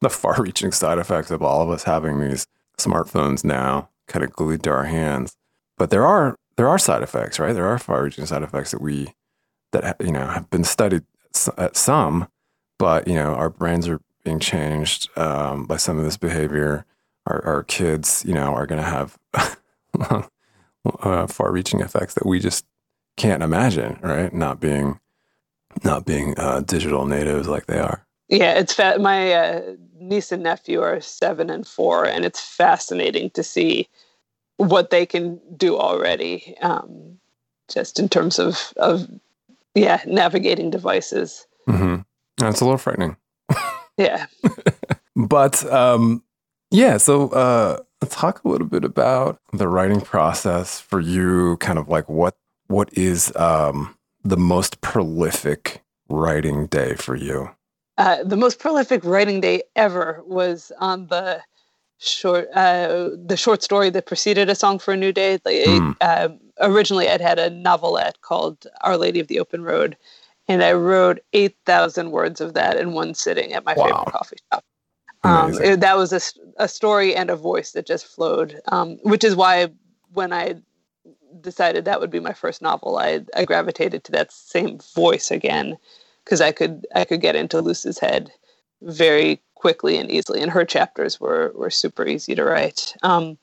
the 0.02 0.10
far 0.10 0.36
reaching 0.38 0.72
side 0.72 0.98
effects 0.98 1.30
of 1.30 1.42
all 1.42 1.62
of 1.62 1.70
us 1.70 1.84
having 1.84 2.20
these 2.20 2.46
smartphones 2.78 3.44
now 3.44 3.88
kind 4.08 4.24
of 4.24 4.32
glued 4.32 4.62
to 4.64 4.70
our 4.70 4.84
hands. 4.84 5.36
But 5.78 5.90
there 5.90 6.04
are 6.04 6.36
there 6.56 6.68
are 6.68 6.78
side 6.78 7.02
effects, 7.02 7.38
right? 7.38 7.54
There 7.54 7.66
are 7.66 7.78
far 7.78 8.02
reaching 8.02 8.26
side 8.26 8.42
effects 8.42 8.72
that 8.72 8.82
we 8.82 9.14
that 9.70 9.96
you 10.00 10.12
know 10.12 10.26
have 10.26 10.50
been 10.50 10.64
studied 10.64 11.04
at 11.56 11.76
some, 11.76 12.28
but 12.78 13.08
you 13.08 13.14
know 13.14 13.34
our 13.34 13.48
brains 13.48 13.88
are 13.88 14.00
being 14.24 14.38
changed 14.38 15.08
um, 15.16 15.64
by 15.64 15.76
some 15.76 15.98
of 15.98 16.04
this 16.04 16.16
behavior. 16.16 16.84
Our, 17.26 17.44
our 17.44 17.62
kids, 17.62 18.24
you 18.26 18.34
know, 18.34 18.52
are 18.52 18.66
going 18.66 18.82
to 18.82 18.88
have 18.88 19.16
uh, 21.02 21.26
far-reaching 21.28 21.78
effects 21.78 22.14
that 22.14 22.26
we 22.26 22.40
just 22.40 22.66
can't 23.16 23.44
imagine, 23.44 24.00
right? 24.02 24.34
Not 24.34 24.58
being 24.58 24.98
not 25.84 26.04
being 26.04 26.34
uh, 26.36 26.60
digital 26.60 27.06
natives 27.06 27.46
like 27.48 27.66
they 27.66 27.78
are. 27.78 28.04
Yeah, 28.32 28.54
it's 28.54 28.72
fa- 28.72 28.96
my 28.98 29.34
uh, 29.34 29.74
niece 30.00 30.32
and 30.32 30.42
nephew 30.42 30.80
are 30.80 31.02
seven 31.02 31.50
and 31.50 31.66
four, 31.66 32.06
and 32.06 32.24
it's 32.24 32.40
fascinating 32.40 33.28
to 33.30 33.42
see 33.42 33.90
what 34.56 34.88
they 34.88 35.04
can 35.04 35.38
do 35.54 35.76
already, 35.76 36.56
um, 36.62 37.18
just 37.70 37.98
in 37.98 38.08
terms 38.08 38.38
of 38.38 38.72
of 38.78 39.06
yeah 39.74 40.00
navigating 40.06 40.70
devices. 40.70 41.46
Mm-hmm. 41.68 41.96
That's 42.38 42.62
a 42.62 42.64
little 42.64 42.78
frightening. 42.78 43.18
yeah, 43.98 44.24
but 45.14 45.70
um, 45.70 46.24
yeah. 46.70 46.96
So 46.96 47.28
uh, 47.32 47.80
let's 48.00 48.16
talk 48.16 48.42
a 48.44 48.48
little 48.48 48.66
bit 48.66 48.82
about 48.82 49.42
the 49.52 49.68
writing 49.68 50.00
process 50.00 50.80
for 50.80 51.00
you. 51.00 51.58
Kind 51.58 51.78
of 51.78 51.90
like 51.90 52.08
what 52.08 52.34
what 52.68 52.88
is 52.96 53.30
um, 53.36 53.94
the 54.24 54.38
most 54.38 54.80
prolific 54.80 55.82
writing 56.08 56.66
day 56.68 56.94
for 56.94 57.14
you? 57.14 57.50
Uh, 58.02 58.24
the 58.24 58.36
most 58.36 58.58
prolific 58.58 59.04
writing 59.04 59.40
day 59.40 59.62
ever 59.76 60.24
was 60.26 60.72
on 60.80 61.06
the 61.06 61.40
short 61.98 62.48
uh, 62.52 63.10
the 63.14 63.36
short 63.36 63.62
story 63.62 63.90
that 63.90 64.06
preceded 64.06 64.50
a 64.50 64.56
song 64.56 64.80
for 64.80 64.92
a 64.92 64.96
new 64.96 65.12
day. 65.12 65.38
Like, 65.44 65.54
mm. 65.54 65.96
uh, 66.00 66.30
originally, 66.60 67.08
I'd 67.08 67.20
had 67.20 67.38
a 67.38 67.48
novelette 67.48 68.20
called 68.20 68.66
Our 68.80 68.96
Lady 68.96 69.20
of 69.20 69.28
the 69.28 69.38
Open 69.38 69.62
Road, 69.62 69.96
and 70.48 70.64
I 70.64 70.72
wrote 70.72 71.20
eight 71.32 71.54
thousand 71.64 72.10
words 72.10 72.40
of 72.40 72.54
that 72.54 72.76
in 72.76 72.92
one 72.92 73.14
sitting 73.14 73.52
at 73.52 73.64
my 73.64 73.74
wow. 73.74 73.84
favorite 73.84 74.12
coffee 74.12 74.36
shop. 74.50 74.64
Um, 75.22 75.62
it, 75.62 75.78
that 75.78 75.96
was 75.96 76.12
a, 76.12 76.20
a 76.56 76.66
story 76.66 77.14
and 77.14 77.30
a 77.30 77.36
voice 77.36 77.70
that 77.70 77.86
just 77.86 78.08
flowed, 78.08 78.60
um, 78.72 78.98
which 79.04 79.22
is 79.22 79.36
why 79.36 79.68
when 80.12 80.32
I 80.32 80.56
decided 81.40 81.84
that 81.84 82.00
would 82.00 82.10
be 82.10 82.18
my 82.18 82.32
first 82.32 82.62
novel, 82.62 82.98
I, 82.98 83.20
I 83.36 83.44
gravitated 83.44 84.02
to 84.02 84.12
that 84.12 84.32
same 84.32 84.80
voice 84.92 85.30
again 85.30 85.78
because 86.24 86.40
I 86.40 86.52
could 86.52 86.86
I 86.94 87.04
could 87.04 87.20
get 87.20 87.36
into 87.36 87.60
Luce's 87.60 87.98
head 87.98 88.30
very 88.82 89.40
quickly 89.54 89.96
and 89.96 90.10
easily, 90.10 90.40
and 90.40 90.50
her 90.50 90.64
chapters 90.64 91.20
were 91.20 91.52
were 91.54 91.70
super 91.70 92.06
easy 92.06 92.34
to 92.34 92.44
write. 92.44 92.94
Um, 93.02 93.38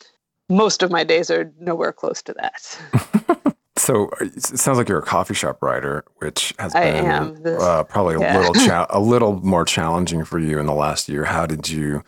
most 0.49 0.83
of 0.83 0.91
my 0.91 1.03
days 1.03 1.29
are 1.29 1.51
nowhere 1.59 1.93
close 1.93 2.21
to 2.23 2.33
that. 2.33 3.55
so 3.77 4.09
it 4.19 4.43
sounds 4.43 4.77
like 4.77 4.89
you're 4.89 4.99
a 4.99 5.03
coffee 5.03 5.35
shop 5.35 5.61
writer, 5.61 6.03
which 6.17 6.53
has 6.59 6.73
been 6.73 7.45
uh, 7.45 7.83
probably 7.83 8.15
a 8.15 8.19
little 8.19 8.53
cha- 8.65 8.87
a 8.89 8.99
little 8.99 9.39
more 9.45 9.65
challenging 9.65 10.25
for 10.25 10.39
you 10.39 10.59
in 10.59 10.65
the 10.65 10.73
last 10.73 11.07
year. 11.07 11.25
How 11.25 11.45
did 11.45 11.69
you 11.69 12.03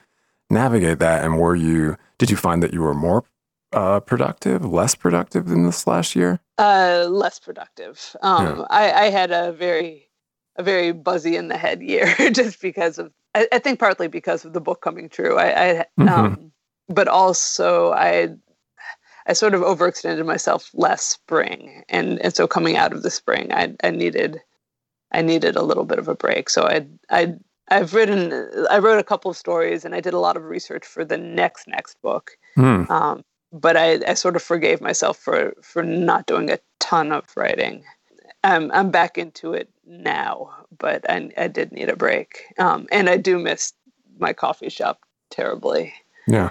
navigate 0.50 1.00
that, 1.00 1.24
and 1.24 1.40
were 1.40 1.56
you 1.56 1.98
did 2.18 2.30
you 2.30 2.38
find 2.38 2.62
that 2.62 2.74
you 2.74 2.82
were 2.82 2.94
more 2.94 3.24
uh, 3.74 4.00
productive, 4.00 4.66
less 4.66 4.96
productive 4.96 5.48
than 5.48 5.66
this 5.66 5.88
last 5.88 6.16
year? 6.16 6.40
Uh, 6.58 7.08
less 7.10 7.40
productive. 7.40 8.16
Um, 8.22 8.46
yeah. 8.46 8.66
I, 8.70 8.92
I, 8.92 9.10
had 9.10 9.32
a 9.32 9.52
very, 9.54 10.10
a 10.56 10.64
very 10.64 10.92
buzzy 10.92 11.36
in 11.36 11.48
the 11.48 11.58
head 11.58 11.82
year, 11.82 12.14
just 12.32 12.62
because 12.62 12.98
of. 12.98 13.12
I, 13.34 13.48
I, 13.52 13.60
think 13.60 13.80
partly 13.80 14.08
because 14.08 14.44
of 14.44 14.54
the 14.54 14.60
book 14.60 14.82
coming 14.82 15.08
true. 15.08 15.38
I, 15.38 15.46
I 15.46 15.86
mm-hmm. 16.00 16.10
um, 16.10 16.52
but 16.90 17.08
also 17.08 17.94
I, 17.94 18.30
I 19.26 19.34
sort 19.34 19.54
of 19.54 19.62
overextended 19.62 20.26
myself 20.26 20.70
last 20.74 21.10
spring, 21.10 21.84
and 21.90 22.20
and 22.20 22.36
so 22.36 22.48
coming 22.48 22.78
out 22.78 22.94
of 22.94 23.04
the 23.04 23.12
spring, 23.12 23.52
I, 23.54 23.74
I 23.84 23.92
needed, 23.92 24.40
I 25.12 25.22
needed 25.22 25.56
a 25.56 25.64
little 25.64 25.86
bit 25.86 26.00
of 26.00 26.08
a 26.08 26.16
break. 26.16 26.50
So 26.50 26.64
I, 26.64 26.86
I. 27.10 27.36
I've 27.70 27.94
written, 27.94 28.34
I 28.70 28.80
wrote 28.80 29.00
a 29.00 29.04
couple 29.04 29.32
of 29.32 29.38
stories, 29.38 29.86
and 29.86 29.96
I 29.96 30.02
did 30.02 30.14
a 30.14 30.20
lot 30.20 30.36
of 30.36 30.44
research 30.44 30.86
for 30.86 31.06
the 31.06 31.18
next 31.18 31.70
next 31.70 31.96
book. 32.02 32.32
Mm. 32.58 32.90
Um, 32.90 33.24
but 33.54 33.78
I, 33.78 34.00
I 34.06 34.14
sort 34.14 34.36
of 34.36 34.42
forgave 34.42 34.82
myself 34.82 35.18
for 35.18 35.54
for 35.62 35.82
not 35.82 36.26
doing 36.26 36.52
a 36.52 36.60
ton 36.80 37.14
of 37.14 37.26
writing. 37.38 37.86
I'm 38.44 38.72
I'm 38.72 38.92
back 38.92 39.18
into 39.18 39.54
it 39.54 39.70
now, 39.86 40.50
but 40.78 41.10
I 41.10 41.32
I 41.38 41.48
did 41.48 41.72
need 41.72 41.90
a 41.90 41.96
break, 41.96 42.46
um, 42.58 42.88
and 42.92 43.10
I 43.10 43.18
do 43.18 43.38
miss 43.38 43.74
my 44.18 44.34
coffee 44.34 44.70
shop 44.70 45.00
terribly. 45.30 45.94
Yeah. 46.28 46.50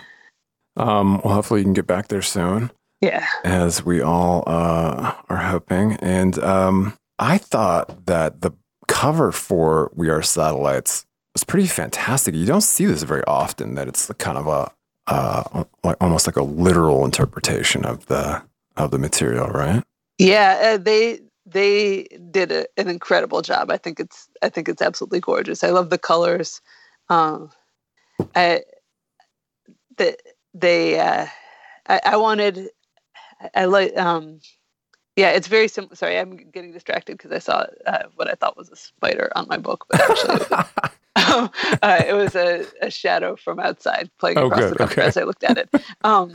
Um, 0.77 1.21
well, 1.25 1.35
hopefully 1.35 1.61
you 1.61 1.65
can 1.65 1.73
get 1.73 1.87
back 1.87 2.09
there 2.09 2.23
soon. 2.23 2.71
Yeah. 3.01 3.27
As 3.45 3.85
we 3.85 4.01
all 4.01 4.45
uh, 4.47 5.15
are 5.29 5.37
hoping, 5.37 5.95
and 5.95 6.39
um, 6.39 6.95
I 7.19 7.39
thought 7.39 8.07
that 8.07 8.43
the 8.43 8.53
cover 8.89 9.33
for 9.33 9.91
We 9.95 10.11
Are 10.11 10.23
Satellites 10.23 11.07
was 11.35 11.45
pretty 11.45 11.67
fantastic. 11.67 12.35
You 12.35 12.47
don't 12.47 12.61
see 12.61 12.87
this 12.87 13.03
very 13.03 13.25
often. 13.25 13.75
That 13.75 13.89
it's 13.89 14.11
kind 14.19 14.39
of 14.39 14.47
a 14.47 14.71
uh, 15.07 15.65
like 15.83 15.97
almost 16.01 16.27
like 16.27 16.37
a 16.37 16.43
literal 16.43 17.05
interpretation 17.05 17.85
of 17.85 18.07
the 18.07 18.43
of 18.77 18.91
the 18.91 18.99
material, 18.99 19.49
right? 19.49 19.83
Yeah, 20.19 20.75
uh, 20.75 20.77
they 20.77 21.21
they 21.51 22.05
did 22.31 22.53
a, 22.53 22.67
an 22.77 22.89
incredible 22.89 23.43
job. 23.43 23.71
I 23.71 23.77
think 23.77 24.01
it's 24.01 24.29
I 24.43 24.49
think 24.49 24.69
it's 24.69 24.83
absolutely 24.83 25.21
gorgeous. 25.21 25.65
I 25.65 25.71
love 25.71 25.91
the 25.91 25.99
colors. 25.99 26.61
Um, 27.09 27.51
I 28.35 28.63
the, 29.97 30.17
they 30.55 30.99
uh, 30.99 31.27
I, 31.89 32.01
I 32.05 32.17
wanted 32.17 32.69
I 33.55 33.65
like 33.65 33.97
um 33.97 34.41
yeah 35.17 35.31
it's 35.31 35.49
very 35.49 35.69
simple. 35.69 35.97
Sorry, 35.97 36.19
I'm 36.19 36.37
getting 36.37 36.73
distracted 36.73 37.19
because 37.19 37.33
I 37.33 37.39
saw 37.39 37.67
uh, 37.87 38.05
what 38.15 38.29
I 38.29 38.35
thought 38.35 38.57
was 38.57 38.71
a 38.71 38.77
spider 38.77 39.31
on 39.35 39.47
my 39.49 39.57
book, 39.57 39.87
but 39.91 40.01
actually 40.01 40.47
uh, 41.17 42.03
it 42.07 42.15
was 42.15 42.35
a, 42.35 42.65
a, 42.81 42.91
shadow 42.91 43.37
from 43.37 43.59
outside 43.59 44.11
playing 44.19 44.39
oh, 44.39 44.47
across 44.47 44.61
good. 44.61 44.73
the 44.73 44.79
cover 44.79 44.93
okay. 44.93 45.03
as 45.03 45.17
I 45.17 45.25
looked 45.25 45.45
at 45.45 45.59
it. 45.59 45.69
Um, 46.03 46.35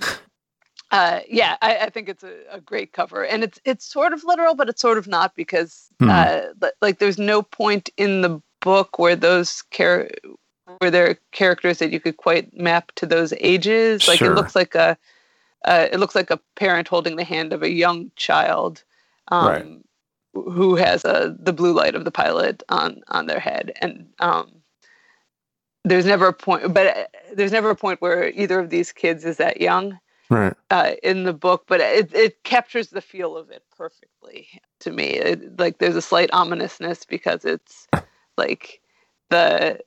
uh, 0.96 1.20
yeah, 1.30 1.58
I, 1.62 1.78
I, 1.78 1.90
think 1.90 2.10
it's 2.10 2.24
a, 2.24 2.34
a, 2.52 2.62
great 2.62 2.94
cover, 2.94 3.26
and 3.26 3.44
it's 3.44 3.60
it's 3.66 3.86
sort 3.86 4.14
of 4.14 4.24
literal, 4.24 4.56
but 4.56 4.70
it's 4.70 4.82
sort 4.82 4.98
of 4.98 5.08
not 5.08 5.36
because 5.36 5.90
hmm. 6.00 6.10
uh, 6.10 6.42
like 6.82 7.00
there's 7.00 7.18
no 7.18 7.42
point 7.42 7.90
in 7.98 8.22
the 8.22 8.42
book 8.62 8.98
where 8.98 9.16
those 9.16 9.64
char- 9.72 10.10
where 10.80 10.92
there 10.92 11.10
are 11.10 11.20
characters 11.32 11.80
that 11.80 11.92
you 11.92 12.00
could 12.00 12.18
quite 12.18 12.56
map 12.58 12.92
to 12.96 13.06
those 13.06 13.34
ages. 13.40 14.08
Like 14.08 14.20
sure. 14.20 14.32
it 14.32 14.36
looks 14.36 14.56
like 14.56 14.76
a 14.76 14.98
uh, 15.66 15.88
it 15.92 16.00
looks 16.00 16.16
like 16.16 16.32
a 16.32 16.40
parent 16.56 16.88
holding 16.88 17.16
the 17.16 17.24
hand 17.24 17.54
of 17.54 17.64
a 17.64 17.72
young 17.72 18.12
child. 18.16 18.84
Um, 19.30 19.48
right 19.48 19.82
who 20.36 20.76
has 20.76 21.06
a 21.06 21.36
the 21.40 21.54
blue 21.54 21.74
light 21.74 21.96
of 21.96 22.06
the 22.06 22.12
pilot 22.12 22.62
on 22.70 23.02
on 23.08 23.26
their 23.26 23.40
head 23.40 23.72
and 23.82 24.08
um, 24.20 24.52
there's 25.84 26.06
never 26.06 26.28
a 26.28 26.34
point 26.34 26.74
but 26.74 26.88
uh, 26.88 27.04
there's 27.34 27.52
never 27.52 27.70
a 27.70 27.76
point 27.76 28.02
where 28.02 28.30
either 28.30 28.60
of 28.60 28.70
these 28.70 28.92
kids 28.92 29.24
is 29.26 29.38
that 29.38 29.62
young 29.62 29.98
right 30.30 30.54
uh, 30.72 30.92
in 31.04 31.24
the 31.24 31.34
book 31.34 31.66
but 31.68 31.80
it, 31.80 32.14
it 32.14 32.44
captures 32.44 32.90
the 32.90 33.02
feel 33.02 33.38
of 33.38 33.50
it 33.50 33.64
perfectly 33.76 34.48
to 34.80 34.92
me 34.92 35.06
it, 35.06 35.60
like 35.60 35.78
there's 35.78 35.96
a 35.96 36.02
slight 36.02 36.32
ominousness 36.34 37.06
because 37.06 37.46
it's 37.46 37.88
like 38.38 38.82
the 39.30 39.80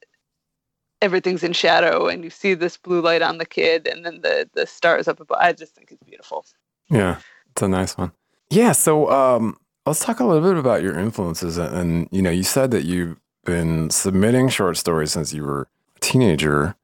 everything's 1.01 1.45
in 1.45 1.53
shadow 1.53 2.09
and 2.09 2.25
you 2.25 2.31
see 2.31 2.55
this 2.55 2.77
blue 2.77 3.01
light 3.01 3.23
on 3.23 3.39
the 3.39 3.47
kid 3.47 3.87
and 3.87 4.05
then 4.05 4.21
the 4.23 4.49
the 4.55 4.67
stars 4.67 5.09
up 5.09 5.21
above 5.21 5.39
i 5.41 5.53
just 5.53 5.75
think 5.75 5.91
it's 5.91 6.03
beautiful 6.03 6.45
yeah 6.91 7.19
it's 7.51 7.63
a 7.63 7.69
nice 7.69 7.97
one 7.97 8.13
yeah 8.51 8.73
so 8.73 9.11
um 9.11 9.57
Let's 9.89 10.05
talk 10.05 10.21
a 10.21 10.25
little 10.25 10.47
bit 10.47 10.59
about 10.59 10.83
your 10.83 10.99
influences. 10.99 11.57
And, 11.57 12.09
you 12.13 12.21
know, 12.21 12.29
you 12.29 12.43
said 12.43 12.73
that 12.73 12.85
you've 12.85 13.17
been 13.47 13.89
submitting 13.89 14.51
short 14.51 14.77
stories 14.77 15.13
since 15.13 15.33
you 15.33 15.43
were 15.43 15.67
a 15.97 16.01
teenager. 16.01 16.77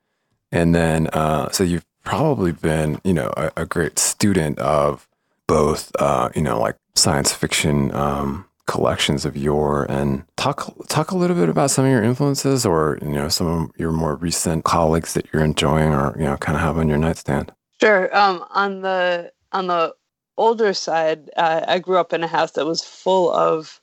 And 0.50 0.74
then, 0.74 1.08
uh, 1.08 1.50
so 1.50 1.64
you've 1.64 1.84
probably 2.04 2.52
been, 2.52 3.00
you 3.04 3.12
know, 3.12 3.32
a, 3.36 3.50
a 3.56 3.66
great 3.66 3.98
student 3.98 4.58
of 4.58 5.08
both, 5.46 5.90
uh, 5.98 6.28
you 6.34 6.42
know, 6.42 6.58
like 6.60 6.76
science 6.94 7.32
fiction 7.32 7.94
um, 7.94 8.46
collections 8.66 9.24
of 9.24 9.36
yore. 9.36 9.84
And 9.90 10.24
talk 10.36 10.72
talk 10.88 11.10
a 11.10 11.16
little 11.16 11.36
bit 11.36 11.48
about 11.48 11.70
some 11.70 11.84
of 11.84 11.90
your 11.90 12.02
influences, 12.02 12.64
or 12.64 12.98
you 13.02 13.12
know, 13.12 13.28
some 13.28 13.46
of 13.46 13.70
your 13.78 13.92
more 13.92 14.16
recent 14.16 14.64
colleagues 14.64 15.14
that 15.14 15.26
you're 15.32 15.44
enjoying, 15.44 15.92
or 15.92 16.14
you 16.18 16.24
know, 16.24 16.36
kind 16.36 16.56
of 16.56 16.62
have 16.62 16.78
on 16.78 16.88
your 16.88 16.98
nightstand. 16.98 17.52
Sure. 17.80 18.14
Um, 18.16 18.44
on 18.50 18.82
the 18.82 19.32
on 19.52 19.66
the 19.66 19.94
older 20.36 20.72
side, 20.72 21.30
uh, 21.36 21.64
I 21.66 21.78
grew 21.78 21.98
up 21.98 22.12
in 22.12 22.22
a 22.22 22.28
house 22.28 22.52
that 22.52 22.66
was 22.66 22.82
full 22.82 23.32
of 23.32 23.80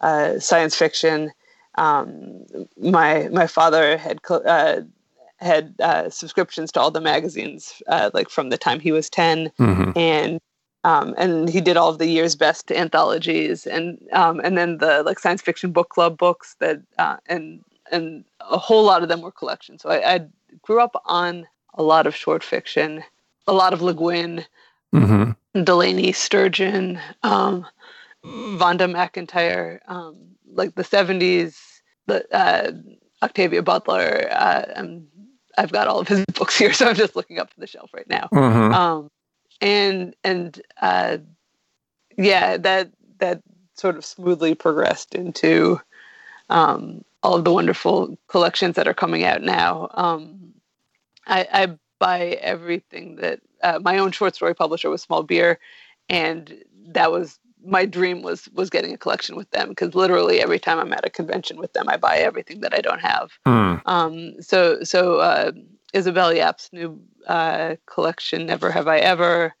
uh, 0.00 0.38
science 0.38 0.76
fiction. 0.76 1.32
Um, 1.76 2.44
my 2.76 3.28
my 3.32 3.46
father 3.46 3.96
had 3.96 4.18
uh, 4.28 4.82
had 5.42 5.74
uh, 5.80 6.08
subscriptions 6.10 6.72
to 6.72 6.80
all 6.80 6.90
the 6.90 7.00
magazines, 7.00 7.82
uh, 7.88 8.10
like 8.14 8.30
from 8.30 8.50
the 8.50 8.58
time 8.58 8.80
he 8.80 8.92
was 8.92 9.10
10 9.10 9.50
mm-hmm. 9.58 9.90
and 9.96 10.40
um, 10.84 11.14
and 11.16 11.48
he 11.48 11.60
did 11.60 11.76
all 11.76 11.90
of 11.90 11.98
the 11.98 12.08
year's 12.08 12.34
best 12.34 12.72
anthologies, 12.72 13.68
and 13.68 14.00
um, 14.12 14.40
and 14.40 14.58
then 14.58 14.78
the 14.78 15.04
like 15.04 15.20
science 15.20 15.40
fiction 15.40 15.70
book 15.70 15.90
club 15.90 16.18
books 16.18 16.56
that 16.58 16.82
uh, 16.98 17.18
and 17.26 17.62
and 17.92 18.24
a 18.40 18.58
whole 18.58 18.82
lot 18.82 19.04
of 19.04 19.08
them 19.08 19.20
were 19.20 19.30
collections. 19.30 19.82
So 19.82 19.90
I, 19.90 20.14
I 20.14 20.26
grew 20.62 20.80
up 20.80 21.00
on 21.04 21.46
a 21.74 21.84
lot 21.84 22.08
of 22.08 22.16
short 22.16 22.42
fiction, 22.42 23.04
a 23.46 23.52
lot 23.52 23.72
of 23.72 23.80
Le 23.80 23.94
Guin. 23.94 24.44
Mm-hmm. 24.92 25.32
Delany 25.64 26.12
Sturgeon, 26.12 26.98
um, 27.22 27.66
Vonda 28.24 28.90
McIntyre, 28.90 29.80
um, 29.86 30.16
like 30.54 30.74
the 30.74 30.82
70s, 30.82 31.80
the, 32.06 32.24
uh, 32.34 32.72
Octavia 33.22 33.62
Butler. 33.62 34.28
Uh, 34.30 34.64
and 34.74 35.06
I've 35.58 35.72
got 35.72 35.88
all 35.88 36.00
of 36.00 36.08
his 36.08 36.24
books 36.34 36.58
here, 36.58 36.72
so 36.72 36.88
I'm 36.88 36.94
just 36.94 37.16
looking 37.16 37.38
up 37.38 37.52
from 37.52 37.60
the 37.60 37.66
shelf 37.66 37.90
right 37.94 38.08
now. 38.08 38.28
Mm-hmm. 38.32 38.74
Um, 38.74 39.10
and 39.60 40.14
and 40.24 40.60
uh, 40.80 41.18
yeah, 42.16 42.56
that 42.56 42.90
that 43.18 43.42
sort 43.74 43.96
of 43.96 44.04
smoothly 44.04 44.54
progressed 44.54 45.14
into 45.14 45.80
um, 46.50 47.04
all 47.22 47.34
of 47.34 47.44
the 47.44 47.52
wonderful 47.52 48.16
collections 48.28 48.76
that 48.76 48.88
are 48.88 48.94
coming 48.94 49.24
out 49.24 49.42
now. 49.42 49.88
Um, 49.94 50.52
I, 51.26 51.46
I 51.52 51.78
buy 51.98 52.38
everything 52.40 53.16
that 53.16 53.40
uh, 53.62 53.78
my 53.80 53.98
own 53.98 54.10
short 54.10 54.34
story 54.34 54.54
publisher 54.54 54.90
was 54.90 55.02
Small 55.02 55.22
Beer, 55.22 55.58
and 56.08 56.62
that 56.88 57.12
was 57.12 57.38
my 57.64 57.84
dream 57.84 58.22
was 58.22 58.48
was 58.52 58.70
getting 58.70 58.92
a 58.92 58.98
collection 58.98 59.36
with 59.36 59.50
them 59.50 59.68
because 59.68 59.94
literally 59.94 60.40
every 60.40 60.58
time 60.58 60.78
I'm 60.78 60.92
at 60.92 61.06
a 61.06 61.10
convention 61.10 61.58
with 61.58 61.72
them, 61.72 61.88
I 61.88 61.96
buy 61.96 62.16
everything 62.16 62.60
that 62.60 62.74
I 62.74 62.80
don't 62.80 63.00
have. 63.00 63.30
Mm. 63.46 63.82
Um, 63.86 64.42
so 64.42 64.82
so 64.82 65.18
uh, 65.18 65.52
Isabel 65.92 66.32
Yap's 66.32 66.70
new 66.72 67.00
uh, 67.26 67.76
collection, 67.86 68.46
Never 68.46 68.70
Have 68.70 68.88
I 68.88 68.98
Ever. 68.98 69.54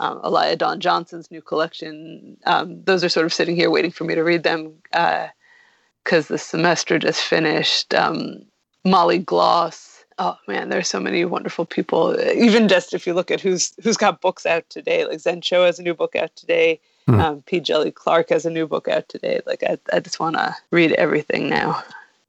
Um, 0.00 0.20
Alaya 0.22 0.56
Dawn 0.56 0.78
Johnson's 0.78 1.28
new 1.30 1.42
collection. 1.42 2.36
Um, 2.46 2.84
those 2.84 3.02
are 3.02 3.08
sort 3.08 3.26
of 3.26 3.34
sitting 3.34 3.56
here 3.56 3.68
waiting 3.68 3.90
for 3.90 4.04
me 4.04 4.14
to 4.14 4.22
read 4.22 4.44
them 4.44 4.74
because 4.92 6.30
uh, 6.30 6.34
the 6.34 6.38
semester 6.38 7.00
just 7.00 7.20
finished. 7.20 7.92
Um, 7.94 8.42
Molly 8.84 9.18
Gloss, 9.18 10.04
oh 10.18 10.36
man, 10.46 10.68
there's 10.68 10.88
so 10.88 11.00
many 11.00 11.24
wonderful 11.24 11.64
people. 11.64 12.18
Even 12.20 12.68
just 12.68 12.94
if 12.94 13.06
you 13.06 13.14
look 13.14 13.30
at 13.30 13.40
who's 13.40 13.72
who's 13.82 13.96
got 13.96 14.20
books 14.20 14.46
out 14.46 14.68
today, 14.70 15.04
like 15.04 15.20
Zen 15.20 15.40
Cho 15.40 15.64
has 15.64 15.78
a 15.78 15.82
new 15.82 15.94
book 15.94 16.14
out 16.14 16.34
today. 16.36 16.80
Mm. 17.08 17.20
Um, 17.20 17.42
P. 17.42 17.60
Djeli 17.60 17.92
Clark 17.92 18.28
has 18.30 18.44
a 18.44 18.50
new 18.50 18.66
book 18.66 18.86
out 18.86 19.08
today. 19.08 19.40
Like 19.46 19.62
I, 19.62 19.78
I 19.92 20.00
just 20.00 20.20
want 20.20 20.36
to 20.36 20.54
read 20.70 20.92
everything 20.92 21.48
now. 21.48 21.82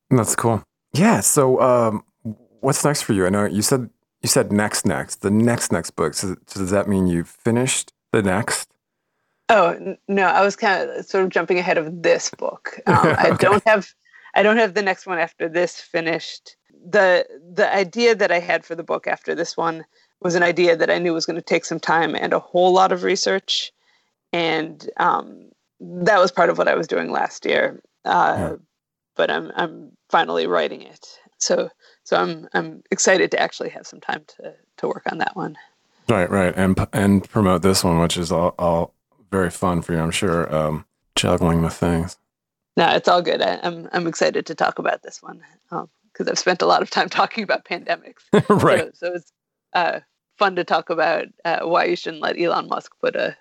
That's 0.09 0.35
cool. 0.35 0.63
Yeah. 0.93 1.19
So, 1.19 1.61
um, 1.61 2.03
what's 2.61 2.83
next 2.83 3.01
for 3.01 3.13
you? 3.13 3.25
I 3.25 3.29
know 3.29 3.45
you 3.45 3.61
said 3.61 3.89
you 4.21 4.29
said 4.29 4.51
next, 4.51 4.85
next, 4.85 5.21
the 5.21 5.31
next, 5.31 5.71
next 5.71 5.91
book. 5.91 6.13
So, 6.13 6.35
so 6.47 6.59
does 6.59 6.71
that 6.71 6.87
mean 6.87 7.07
you've 7.07 7.29
finished 7.29 7.93
the 8.11 8.21
next? 8.21 8.69
Oh 9.49 9.97
no, 10.07 10.23
I 10.23 10.43
was 10.43 10.55
kind 10.55 10.89
of 10.89 11.05
sort 11.05 11.23
of 11.23 11.29
jumping 11.29 11.57
ahead 11.59 11.77
of 11.77 12.01
this 12.01 12.29
book. 12.31 12.79
Um, 12.87 13.07
okay. 13.07 13.29
I 13.29 13.35
don't 13.35 13.63
have, 13.67 13.93
I 14.35 14.43
don't 14.43 14.57
have 14.57 14.73
the 14.73 14.81
next 14.81 15.05
one 15.05 15.19
after 15.19 15.49
this 15.49 15.79
finished 15.79 16.55
the 16.87 17.25
the 17.53 17.73
idea 17.73 18.15
that 18.15 18.31
I 18.31 18.39
had 18.39 18.65
for 18.65 18.75
the 18.75 18.83
book 18.83 19.07
after 19.07 19.35
this 19.35 19.57
one 19.57 19.85
was 20.21 20.35
an 20.35 20.43
idea 20.43 20.75
that 20.75 20.89
I 20.89 20.97
knew 20.97 21.13
was 21.13 21.25
going 21.25 21.35
to 21.35 21.41
take 21.41 21.65
some 21.65 21.79
time 21.79 22.15
and 22.15 22.33
a 22.33 22.39
whole 22.39 22.73
lot 22.73 22.91
of 22.91 23.03
research, 23.03 23.71
and 24.33 24.89
um, 24.97 25.49
that 25.79 26.19
was 26.19 26.31
part 26.31 26.49
of 26.49 26.57
what 26.57 26.67
I 26.67 26.75
was 26.75 26.87
doing 26.87 27.11
last 27.11 27.45
year. 27.45 27.81
Uh, 28.05 28.35
yeah. 28.37 28.55
But 29.15 29.31
I'm 29.31 29.51
I'm 29.55 29.91
finally 30.09 30.47
writing 30.47 30.81
it, 30.81 31.19
so 31.37 31.69
so 32.03 32.17
I'm 32.17 32.47
I'm 32.53 32.83
excited 32.89 33.31
to 33.31 33.39
actually 33.39 33.69
have 33.69 33.85
some 33.85 33.99
time 33.99 34.23
to 34.37 34.53
to 34.77 34.87
work 34.87 35.03
on 35.11 35.17
that 35.17 35.35
one. 35.35 35.57
Right, 36.07 36.29
right, 36.29 36.53
and 36.55 36.79
and 36.93 37.29
promote 37.29 37.61
this 37.61 37.83
one, 37.83 37.99
which 37.99 38.17
is 38.17 38.31
all, 38.31 38.55
all 38.57 38.93
very 39.29 39.49
fun 39.49 39.81
for 39.81 39.93
you, 39.93 39.99
I'm 39.99 40.11
sure. 40.11 40.53
Um, 40.55 40.85
juggling 41.15 41.61
the 41.61 41.69
things. 41.69 42.17
No, 42.77 42.87
it's 42.91 43.09
all 43.09 43.21
good. 43.21 43.41
I, 43.41 43.55
am 43.55 43.59
I'm, 43.63 43.89
I'm 43.91 44.07
excited 44.07 44.45
to 44.45 44.55
talk 44.55 44.79
about 44.79 45.03
this 45.03 45.21
one. 45.21 45.41
Um, 45.69 45.89
because 46.11 46.27
I've 46.27 46.39
spent 46.39 46.61
a 46.61 46.65
lot 46.65 46.81
of 46.81 46.89
time 46.89 47.09
talking 47.09 47.43
about 47.43 47.65
pandemics. 47.65 48.23
right. 48.63 48.95
So, 48.95 49.07
so 49.07 49.13
it's 49.15 49.31
uh, 49.73 49.99
fun 50.37 50.55
to 50.55 50.63
talk 50.63 50.89
about 50.89 51.27
uh, 51.45 51.59
why 51.61 51.85
you 51.85 51.95
shouldn't 51.95 52.21
let 52.21 52.39
Elon 52.39 52.67
Musk 52.67 52.91
put 52.99 53.15
a 53.15 53.35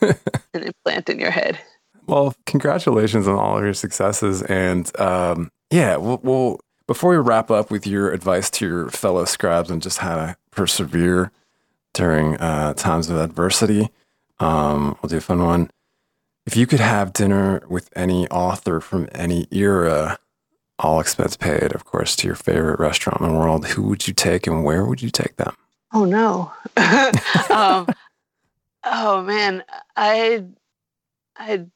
an 0.54 0.62
implant 0.62 1.08
in 1.08 1.18
your 1.18 1.30
head. 1.30 1.58
Well, 2.06 2.34
congratulations 2.46 3.28
on 3.28 3.36
all 3.36 3.58
of 3.58 3.64
your 3.64 3.74
successes, 3.74 4.42
and 4.42 4.90
um, 5.00 5.50
yeah, 5.70 5.96
we'll, 5.96 6.20
we'll 6.22 6.60
before 6.86 7.10
we 7.10 7.16
wrap 7.18 7.50
up 7.50 7.70
with 7.70 7.86
your 7.86 8.10
advice 8.10 8.50
to 8.50 8.66
your 8.66 8.88
fellow 8.90 9.24
scribes 9.24 9.70
and 9.70 9.80
just 9.80 9.98
how 9.98 10.16
to 10.16 10.36
persevere 10.50 11.30
during 11.94 12.36
uh, 12.38 12.74
times 12.74 13.08
of 13.08 13.16
adversity. 13.16 13.90
Um, 14.40 14.96
we'll 15.00 15.10
do 15.10 15.18
a 15.18 15.20
fun 15.20 15.44
one. 15.44 15.70
If 16.46 16.56
you 16.56 16.66
could 16.66 16.80
have 16.80 17.12
dinner 17.12 17.62
with 17.68 17.90
any 17.94 18.26
author 18.28 18.80
from 18.80 19.08
any 19.12 19.46
era, 19.52 20.18
all 20.78 20.98
expense 20.98 21.36
paid, 21.36 21.74
of 21.74 21.84
course, 21.84 22.16
to 22.16 22.26
your 22.26 22.34
favorite 22.34 22.80
restaurant 22.80 23.20
in 23.20 23.28
the 23.28 23.38
world, 23.38 23.66
who 23.66 23.82
would 23.82 24.08
you 24.08 24.14
take 24.14 24.46
and 24.46 24.64
where 24.64 24.84
would 24.84 25.02
you 25.02 25.10
take 25.10 25.36
them? 25.36 25.54
Oh 25.92 26.04
no. 26.04 26.52
um, 27.54 27.86
oh 28.84 29.22
man, 29.22 29.64
I 29.96 30.44
I 31.36 31.66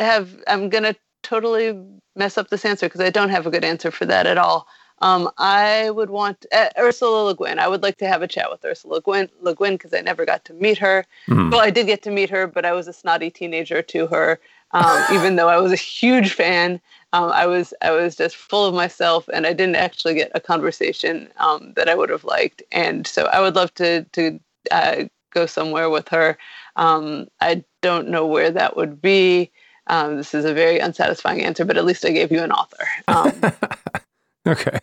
have 0.00 0.36
I'm 0.46 0.68
gonna 0.68 0.94
totally 1.22 1.78
mess 2.16 2.38
up 2.38 2.48
this 2.48 2.64
answer 2.64 2.86
because 2.86 3.00
I 3.00 3.10
don't 3.10 3.30
have 3.30 3.46
a 3.46 3.50
good 3.50 3.64
answer 3.64 3.90
for 3.90 4.06
that 4.06 4.26
at 4.26 4.38
all. 4.38 4.66
Um, 5.00 5.30
I 5.38 5.90
would 5.90 6.10
want 6.10 6.44
uh, 6.52 6.70
Ursula 6.78 7.26
Le 7.26 7.34
Guin. 7.36 7.58
I 7.58 7.68
would 7.68 7.82
like 7.82 7.98
to 7.98 8.08
have 8.08 8.22
a 8.22 8.28
chat 8.28 8.50
with 8.50 8.64
Ursula 8.64 8.94
Le 8.94 9.00
Guin 9.00 9.28
Le 9.40 9.54
Guin 9.54 9.74
because 9.74 9.94
I 9.94 10.00
never 10.00 10.24
got 10.24 10.44
to 10.46 10.54
meet 10.54 10.78
her. 10.78 11.04
Mm-hmm. 11.28 11.50
Well, 11.50 11.60
I 11.60 11.70
did 11.70 11.86
get 11.86 12.02
to 12.02 12.10
meet 12.10 12.30
her, 12.30 12.46
but 12.46 12.64
I 12.64 12.72
was 12.72 12.88
a 12.88 12.92
snotty 12.92 13.30
teenager 13.30 13.80
to 13.80 14.06
her. 14.08 14.40
Um, 14.72 15.04
even 15.12 15.36
though 15.36 15.48
I 15.48 15.58
was 15.58 15.72
a 15.72 15.76
huge 15.76 16.32
fan, 16.32 16.80
um, 17.12 17.30
I 17.32 17.46
was 17.46 17.72
I 17.80 17.92
was 17.92 18.16
just 18.16 18.36
full 18.36 18.66
of 18.66 18.74
myself, 18.74 19.28
and 19.32 19.46
I 19.46 19.52
didn't 19.52 19.76
actually 19.76 20.14
get 20.14 20.32
a 20.34 20.40
conversation 20.40 21.28
um, 21.36 21.72
that 21.76 21.88
I 21.88 21.94
would 21.94 22.10
have 22.10 22.24
liked. 22.24 22.62
And 22.72 23.06
so 23.06 23.26
I 23.26 23.40
would 23.40 23.54
love 23.54 23.72
to 23.74 24.02
to 24.02 24.40
uh, 24.72 25.04
go 25.30 25.46
somewhere 25.46 25.90
with 25.90 26.08
her. 26.08 26.36
Um, 26.76 27.28
I 27.40 27.64
don't 27.82 28.08
know 28.08 28.26
where 28.26 28.50
that 28.50 28.76
would 28.76 29.00
be. 29.02 29.50
Um, 29.88 30.16
this 30.16 30.34
is 30.34 30.44
a 30.44 30.52
very 30.54 30.78
unsatisfying 30.78 31.42
answer, 31.42 31.64
but 31.64 31.76
at 31.78 31.84
least 31.84 32.04
I 32.04 32.10
gave 32.10 32.30
you 32.30 32.42
an 32.42 32.52
author. 32.52 32.86
Um, 33.08 33.32
Okay. 34.46 34.78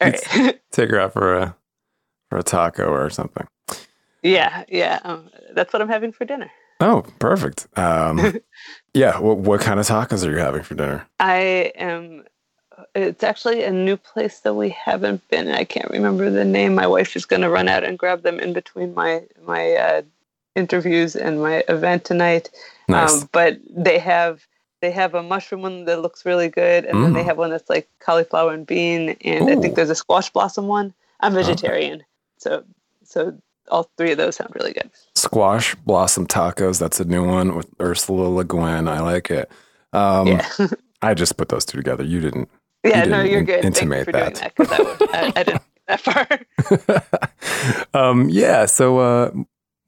All 0.00 0.08
right. 0.10 0.60
Take 0.72 0.90
her 0.90 0.98
out 1.00 1.12
for 1.12 1.36
a 1.36 1.56
for 2.28 2.38
a 2.38 2.42
taco 2.42 2.88
or 2.90 3.08
something. 3.10 3.46
yeah, 4.22 4.64
yeah. 4.68 4.98
Um, 5.04 5.30
that's 5.54 5.72
what 5.72 5.80
I'm 5.82 5.88
having 5.88 6.12
for 6.12 6.24
dinner. 6.24 6.50
Oh, 6.80 7.04
perfect. 7.18 7.66
Um, 7.76 8.38
yeah. 8.94 9.18
What, 9.18 9.38
what 9.38 9.60
kind 9.60 9.78
of 9.78 9.86
tacos 9.86 10.26
are 10.26 10.30
you 10.30 10.38
having 10.38 10.62
for 10.62 10.74
dinner? 10.74 11.06
I 11.20 11.72
am. 11.76 12.24
It's 12.94 13.22
actually 13.24 13.62
a 13.64 13.70
new 13.70 13.96
place 13.96 14.40
that 14.40 14.54
we 14.54 14.70
haven't 14.70 15.26
been. 15.28 15.48
I 15.48 15.64
can't 15.64 15.90
remember 15.90 16.30
the 16.30 16.44
name. 16.44 16.74
My 16.74 16.86
wife 16.86 17.16
is 17.16 17.26
going 17.26 17.42
to 17.42 17.50
run 17.50 17.68
out 17.68 17.84
and 17.84 17.98
grab 17.98 18.22
them 18.22 18.38
in 18.40 18.52
between 18.52 18.94
my 18.94 19.22
my 19.46 19.72
uh, 19.72 20.02
interviews 20.56 21.16
and 21.16 21.40
my 21.40 21.64
event 21.68 22.04
tonight. 22.04 22.50
Nice. 22.88 23.22
Um, 23.22 23.28
but 23.32 23.58
they 23.70 23.98
have 23.98 24.46
they 24.80 24.90
have 24.90 25.14
a 25.14 25.22
mushroom 25.22 25.62
one 25.62 25.84
that 25.84 26.00
looks 26.02 26.24
really 26.24 26.48
good, 26.48 26.84
and 26.84 27.04
then 27.04 27.12
they 27.12 27.22
Mm. 27.22 27.26
have 27.26 27.38
one 27.38 27.50
that's 27.50 27.68
like 27.68 27.88
cauliflower 28.00 28.52
and 28.52 28.66
bean, 28.66 29.10
and 29.24 29.50
I 29.50 29.56
think 29.56 29.74
there's 29.76 29.90
a 29.90 29.94
squash 29.94 30.30
blossom 30.30 30.66
one. 30.66 30.94
I'm 31.20 31.34
vegetarian, 31.34 32.02
so 32.38 32.64
so 33.04 33.36
all 33.68 33.90
three 33.96 34.12
of 34.12 34.18
those 34.18 34.36
sound 34.36 34.52
really 34.54 34.72
good. 34.72 34.90
Squash 35.14 35.74
blossom 35.74 36.26
tacos. 36.26 36.78
That's 36.80 36.98
a 36.98 37.04
new 37.04 37.24
one 37.24 37.54
with 37.54 37.68
Ursula 37.80 38.28
Le 38.28 38.44
Guin. 38.44 38.88
I 38.88 39.00
like 39.00 39.30
it. 39.30 39.50
Um, 39.92 40.26
yeah, 40.28 40.48
I 41.02 41.14
just 41.14 41.36
put 41.36 41.50
those 41.50 41.64
two 41.64 41.76
together. 41.76 42.04
You 42.04 42.20
didn't. 42.20 42.48
Yeah. 42.84 43.04
you 43.04 43.10
No, 43.10 43.22
you're 43.22 43.42
good. 43.42 43.64
Intimate 43.64 44.10
doing 44.10 44.24
that. 44.24 44.52
that 44.56 45.10
I, 45.12 45.26
I, 45.26 45.32
I 45.36 45.42
didn't 45.42 45.62
that 45.90 46.00
far. 47.92 47.94
um, 48.00 48.28
yeah. 48.28 48.66
So 48.66 48.98
uh, 48.98 49.30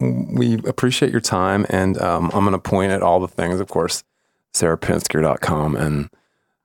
we 0.01 0.55
appreciate 0.67 1.13
your 1.13 1.21
time, 1.21 1.67
and 1.69 2.01
um, 2.01 2.31
I'm 2.35 2.45
going 2.45 2.53
to 2.53 2.59
point 2.59 2.93
at 2.93 3.03
all 3.03 3.21
the 3.21 3.29
things, 3.29 3.61
of 3.61 3.69
course, 3.69 4.05
sarahpinsker.com 4.55 5.77
and 5.77 6.11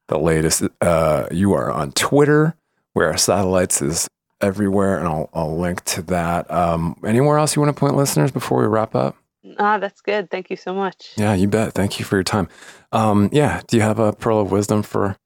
the 0.07 0.19
latest. 0.19 0.63
Uh, 0.81 1.27
you 1.31 1.53
are 1.53 1.71
on 1.71 1.91
Twitter, 1.93 2.55
where 2.93 3.15
satellites 3.17 3.81
is 3.81 4.09
everywhere, 4.41 4.97
and 4.97 5.07
I'll, 5.07 5.29
I'll 5.33 5.57
link 5.57 5.83
to 5.85 6.01
that. 6.03 6.49
Um, 6.51 6.99
anywhere 7.05 7.37
else 7.37 7.55
you 7.55 7.61
want 7.61 7.75
to 7.75 7.79
point 7.79 7.95
listeners 7.95 8.31
before 8.31 8.61
we 8.61 8.67
wrap 8.67 8.95
up? 8.95 9.15
Ah, 9.59 9.77
that's 9.77 10.01
good. 10.01 10.29
Thank 10.29 10.49
you 10.49 10.57
so 10.57 10.73
much. 10.73 11.13
Yeah, 11.15 11.33
you 11.33 11.47
bet. 11.47 11.73
Thank 11.73 11.99
you 11.99 12.05
for 12.05 12.17
your 12.17 12.23
time. 12.23 12.49
Um, 12.91 13.29
yeah. 13.31 13.61
Do 13.67 13.77
you 13.77 13.83
have 13.83 13.97
a 13.97 14.11
pearl 14.11 14.39
of 14.39 14.51
wisdom 14.51 14.83
for 14.83 15.17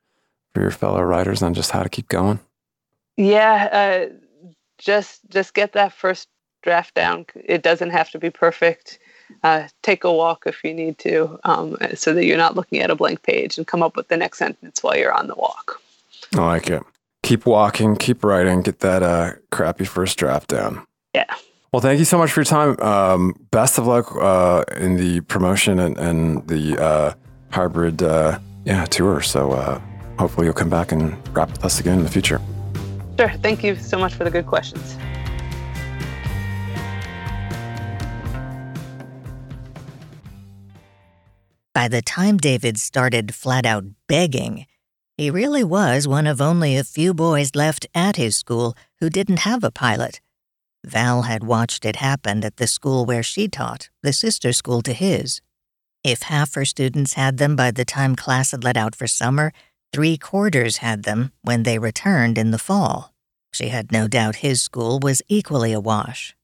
for 0.53 0.61
your 0.61 0.71
fellow 0.71 1.01
writers 1.01 1.41
on 1.41 1.53
just 1.53 1.71
how 1.71 1.83
to 1.83 1.89
keep 1.89 2.07
going? 2.07 2.39
Yeah, 3.17 3.69
uh, 3.71 4.13
just 4.77 5.21
just 5.29 5.53
get 5.53 5.73
that 5.73 5.93
first 5.93 6.27
draft 6.63 6.93
down. 6.95 7.25
It 7.35 7.61
doesn't 7.61 7.91
have 7.91 8.09
to 8.11 8.19
be 8.19 8.29
perfect. 8.29 8.99
Uh, 9.43 9.67
take 9.81 10.03
a 10.03 10.11
walk 10.11 10.43
if 10.45 10.63
you 10.63 10.73
need 10.73 10.97
to, 10.99 11.39
um, 11.45 11.77
so 11.95 12.13
that 12.13 12.25
you're 12.25 12.37
not 12.37 12.55
looking 12.55 12.79
at 12.79 12.89
a 12.89 12.95
blank 12.95 13.23
page, 13.23 13.57
and 13.57 13.65
come 13.65 13.81
up 13.81 13.95
with 13.95 14.07
the 14.09 14.17
next 14.17 14.37
sentence 14.37 14.83
while 14.83 14.97
you're 14.97 15.13
on 15.13 15.27
the 15.27 15.35
walk. 15.35 15.81
I 16.35 16.45
like 16.45 16.69
it. 16.69 16.83
Keep 17.23 17.45
walking, 17.45 17.95
keep 17.95 18.23
writing, 18.23 18.61
get 18.61 18.79
that 18.79 19.03
uh, 19.03 19.33
crappy 19.51 19.85
first 19.85 20.17
draft 20.17 20.49
down. 20.49 20.85
Yeah. 21.13 21.33
Well, 21.71 21.81
thank 21.81 21.99
you 21.99 22.05
so 22.05 22.17
much 22.17 22.31
for 22.31 22.41
your 22.41 22.45
time. 22.45 22.77
Um, 22.81 23.47
best 23.51 23.77
of 23.77 23.87
luck 23.87 24.13
uh, 24.19 24.65
in 24.75 24.97
the 24.97 25.21
promotion 25.21 25.79
and, 25.79 25.97
and 25.97 26.47
the 26.47 26.81
uh, 26.81 27.13
hybrid 27.51 28.03
uh, 28.03 28.39
yeah 28.65 28.85
tour. 28.85 29.21
So 29.21 29.51
uh, 29.51 29.81
hopefully 30.21 30.45
you'll 30.45 30.53
come 30.53 30.69
back 30.69 30.91
and 30.91 31.17
rap 31.35 31.49
with 31.49 31.65
us 31.65 31.79
again 31.79 31.97
in 31.97 32.03
the 32.03 32.09
future. 32.09 32.39
Sure. 33.17 33.33
Thank 33.41 33.63
you 33.63 33.75
so 33.75 33.97
much 33.97 34.13
for 34.13 34.23
the 34.23 34.29
good 34.29 34.45
questions. 34.45 34.95
By 41.73 41.87
the 41.87 42.03
time 42.03 42.37
David 42.37 42.79
started 42.79 43.33
flat 43.33 43.65
out 43.65 43.85
begging, 44.07 44.67
he 45.17 45.31
really 45.31 45.63
was 45.63 46.07
one 46.07 46.27
of 46.27 46.39
only 46.39 46.77
a 46.77 46.83
few 46.83 47.15
boys 47.15 47.55
left 47.55 47.87
at 47.95 48.17
his 48.17 48.37
school 48.37 48.75
who 48.99 49.09
didn't 49.09 49.39
have 49.39 49.63
a 49.63 49.71
pilot. 49.71 50.21
Val 50.85 51.23
had 51.23 51.43
watched 51.43 51.83
it 51.83 51.95
happen 51.95 52.43
at 52.43 52.57
the 52.57 52.67
school 52.67 53.05
where 53.05 53.23
she 53.23 53.47
taught, 53.47 53.89
the 54.03 54.13
sister 54.13 54.53
school 54.53 54.83
to 54.83 54.93
his. 54.93 55.41
If 56.03 56.23
half 56.23 56.53
her 56.55 56.65
students 56.65 57.13
had 57.13 57.37
them 57.37 57.55
by 57.55 57.71
the 57.71 57.85
time 57.85 58.15
class 58.15 58.51
had 58.51 58.63
let 58.63 58.77
out 58.77 58.95
for 58.95 59.07
summer, 59.07 59.51
three 59.93 60.17
quarters 60.17 60.77
had 60.77 61.03
them 61.03 61.31
when 61.41 61.63
they 61.63 61.79
returned 61.79 62.37
in 62.37 62.51
the 62.51 62.57
fall. 62.59 63.13
She 63.53 63.67
had 63.67 63.91
no 63.91 64.07
doubt 64.07 64.37
his 64.37 64.61
school 64.61 64.99
was 64.99 65.21
equally 65.27 65.73
awash. 65.73 66.35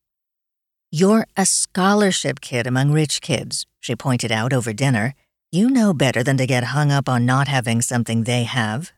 You're 0.92 1.28
a 1.36 1.46
scholarship 1.46 2.42
kid 2.42 2.68
among 2.68 2.92
rich 2.92 3.22
kids, 3.22 3.66
she 3.80 3.96
pointed 3.96 4.32
out 4.32 4.54
over 4.54 4.74
dinner. 4.74 5.16
You 5.52 5.70
know 5.70 5.94
better 5.94 6.24
than 6.24 6.38
to 6.38 6.46
get 6.46 6.76
hung 6.76 6.92
up 6.92 7.08
on 7.08 7.26
not 7.26 7.48
having 7.48 7.82
something 7.82 8.24
they 8.24 8.44
have. 8.44 8.92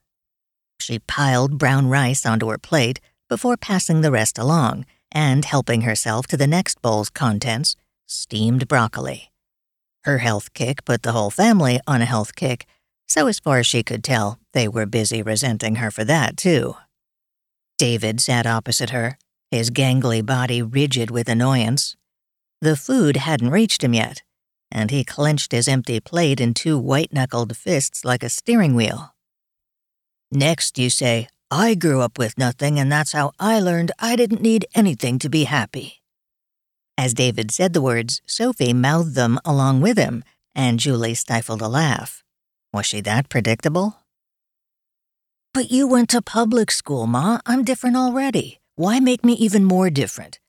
She 0.79 0.99
piled 0.99 1.57
brown 1.57 1.87
rice 1.87 2.25
onto 2.25 2.49
her 2.49 2.57
plate 2.57 2.99
before 3.27 3.57
passing 3.57 4.01
the 4.01 4.11
rest 4.11 4.37
along 4.37 4.85
and 5.11 5.45
helping 5.45 5.81
herself 5.81 6.25
to 6.27 6.37
the 6.37 6.47
next 6.47 6.81
bowl's 6.81 7.09
contents 7.09 7.75
steamed 8.07 8.67
broccoli. 8.67 9.31
Her 10.03 10.19
health 10.19 10.53
kick 10.53 10.85
put 10.85 11.03
the 11.03 11.11
whole 11.11 11.29
family 11.29 11.79
on 11.85 12.01
a 12.01 12.05
health 12.05 12.35
kick, 12.35 12.65
so 13.09 13.27
as 13.27 13.39
far 13.39 13.57
as 13.57 13.67
she 13.67 13.83
could 13.83 14.03
tell, 14.03 14.39
they 14.53 14.67
were 14.67 14.85
busy 14.85 15.21
resenting 15.21 15.75
her 15.75 15.89
for 15.89 16.03
that, 16.03 16.37
too. 16.37 16.75
David 17.77 18.21
sat 18.21 18.45
opposite 18.45 18.91
her, 18.91 19.17
his 19.51 19.71
gangly 19.71 20.23
body 20.23 20.61
rigid 20.61 21.09
with 21.09 21.27
annoyance. 21.27 21.95
The 22.61 22.75
food 22.75 23.17
hadn't 23.17 23.49
reached 23.49 23.83
him 23.83 23.93
yet, 23.93 24.21
and 24.71 24.91
he 24.91 25.03
clenched 25.03 25.51
his 25.51 25.67
empty 25.67 25.99
plate 25.99 26.39
in 26.39 26.53
two 26.53 26.77
white 26.77 27.11
knuckled 27.11 27.57
fists 27.57 28.05
like 28.05 28.21
a 28.21 28.29
steering 28.29 28.75
wheel. 28.75 29.15
Next, 30.31 30.77
you 30.77 30.91
say, 30.91 31.29
I 31.49 31.73
grew 31.73 32.01
up 32.01 32.19
with 32.19 32.37
nothing, 32.37 32.77
and 32.79 32.91
that's 32.91 33.13
how 33.13 33.31
I 33.39 33.59
learned 33.59 33.91
I 33.97 34.15
didn't 34.15 34.41
need 34.41 34.67
anything 34.75 35.17
to 35.19 35.29
be 35.29 35.45
happy. 35.45 36.03
As 36.95 37.15
David 37.15 37.49
said 37.49 37.73
the 37.73 37.81
words, 37.81 38.21
Sophie 38.27 38.73
mouthed 38.73 39.15
them 39.15 39.39
along 39.43 39.81
with 39.81 39.97
him, 39.97 40.23
and 40.53 40.79
Julie 40.79 41.15
stifled 41.15 41.61
a 41.61 41.67
laugh. 41.67 42.23
Was 42.71 42.85
she 42.85 43.01
that 43.01 43.29
predictable? 43.29 43.97
But 45.53 45.71
you 45.71 45.87
went 45.87 46.09
to 46.09 46.21
public 46.21 46.69
school, 46.69 47.07
Ma. 47.07 47.39
I'm 47.45 47.63
different 47.63 47.95
already. 47.95 48.59
Why 48.75 48.99
make 48.99 49.25
me 49.25 49.33
even 49.33 49.63
more 49.63 49.89
different? 49.89 50.39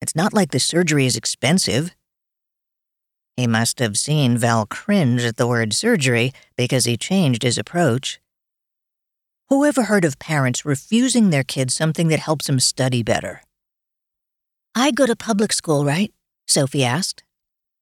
It's 0.00 0.16
not 0.16 0.34
like 0.34 0.50
the 0.50 0.58
surgery 0.58 1.06
is 1.06 1.16
expensive. 1.16 1.94
He 3.36 3.46
must 3.46 3.78
have 3.78 3.96
seen 3.96 4.36
Val 4.36 4.66
cringe 4.66 5.22
at 5.22 5.36
the 5.36 5.46
word 5.46 5.72
surgery 5.72 6.32
because 6.56 6.84
he 6.84 6.96
changed 6.96 7.42
his 7.44 7.58
approach. 7.58 8.18
Who 9.48 9.64
ever 9.64 9.84
heard 9.84 10.04
of 10.04 10.18
parents 10.18 10.64
refusing 10.64 11.30
their 11.30 11.44
kids 11.44 11.74
something 11.74 12.08
that 12.08 12.18
helps 12.18 12.48
them 12.48 12.58
study 12.58 13.04
better? 13.04 13.42
I 14.74 14.90
go 14.90 15.06
to 15.06 15.14
public 15.14 15.52
school, 15.52 15.84
right? 15.84 16.12
Sophie 16.48 16.84
asked. 16.84 17.22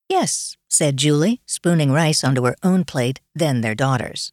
Yes, 0.08 0.56
said 0.68 0.96
Julie, 0.96 1.40
spooning 1.46 1.90
rice 1.90 2.22
onto 2.22 2.44
her 2.44 2.56
own 2.62 2.84
plate, 2.84 3.20
then 3.34 3.60
their 3.60 3.74
daughter's. 3.74 4.32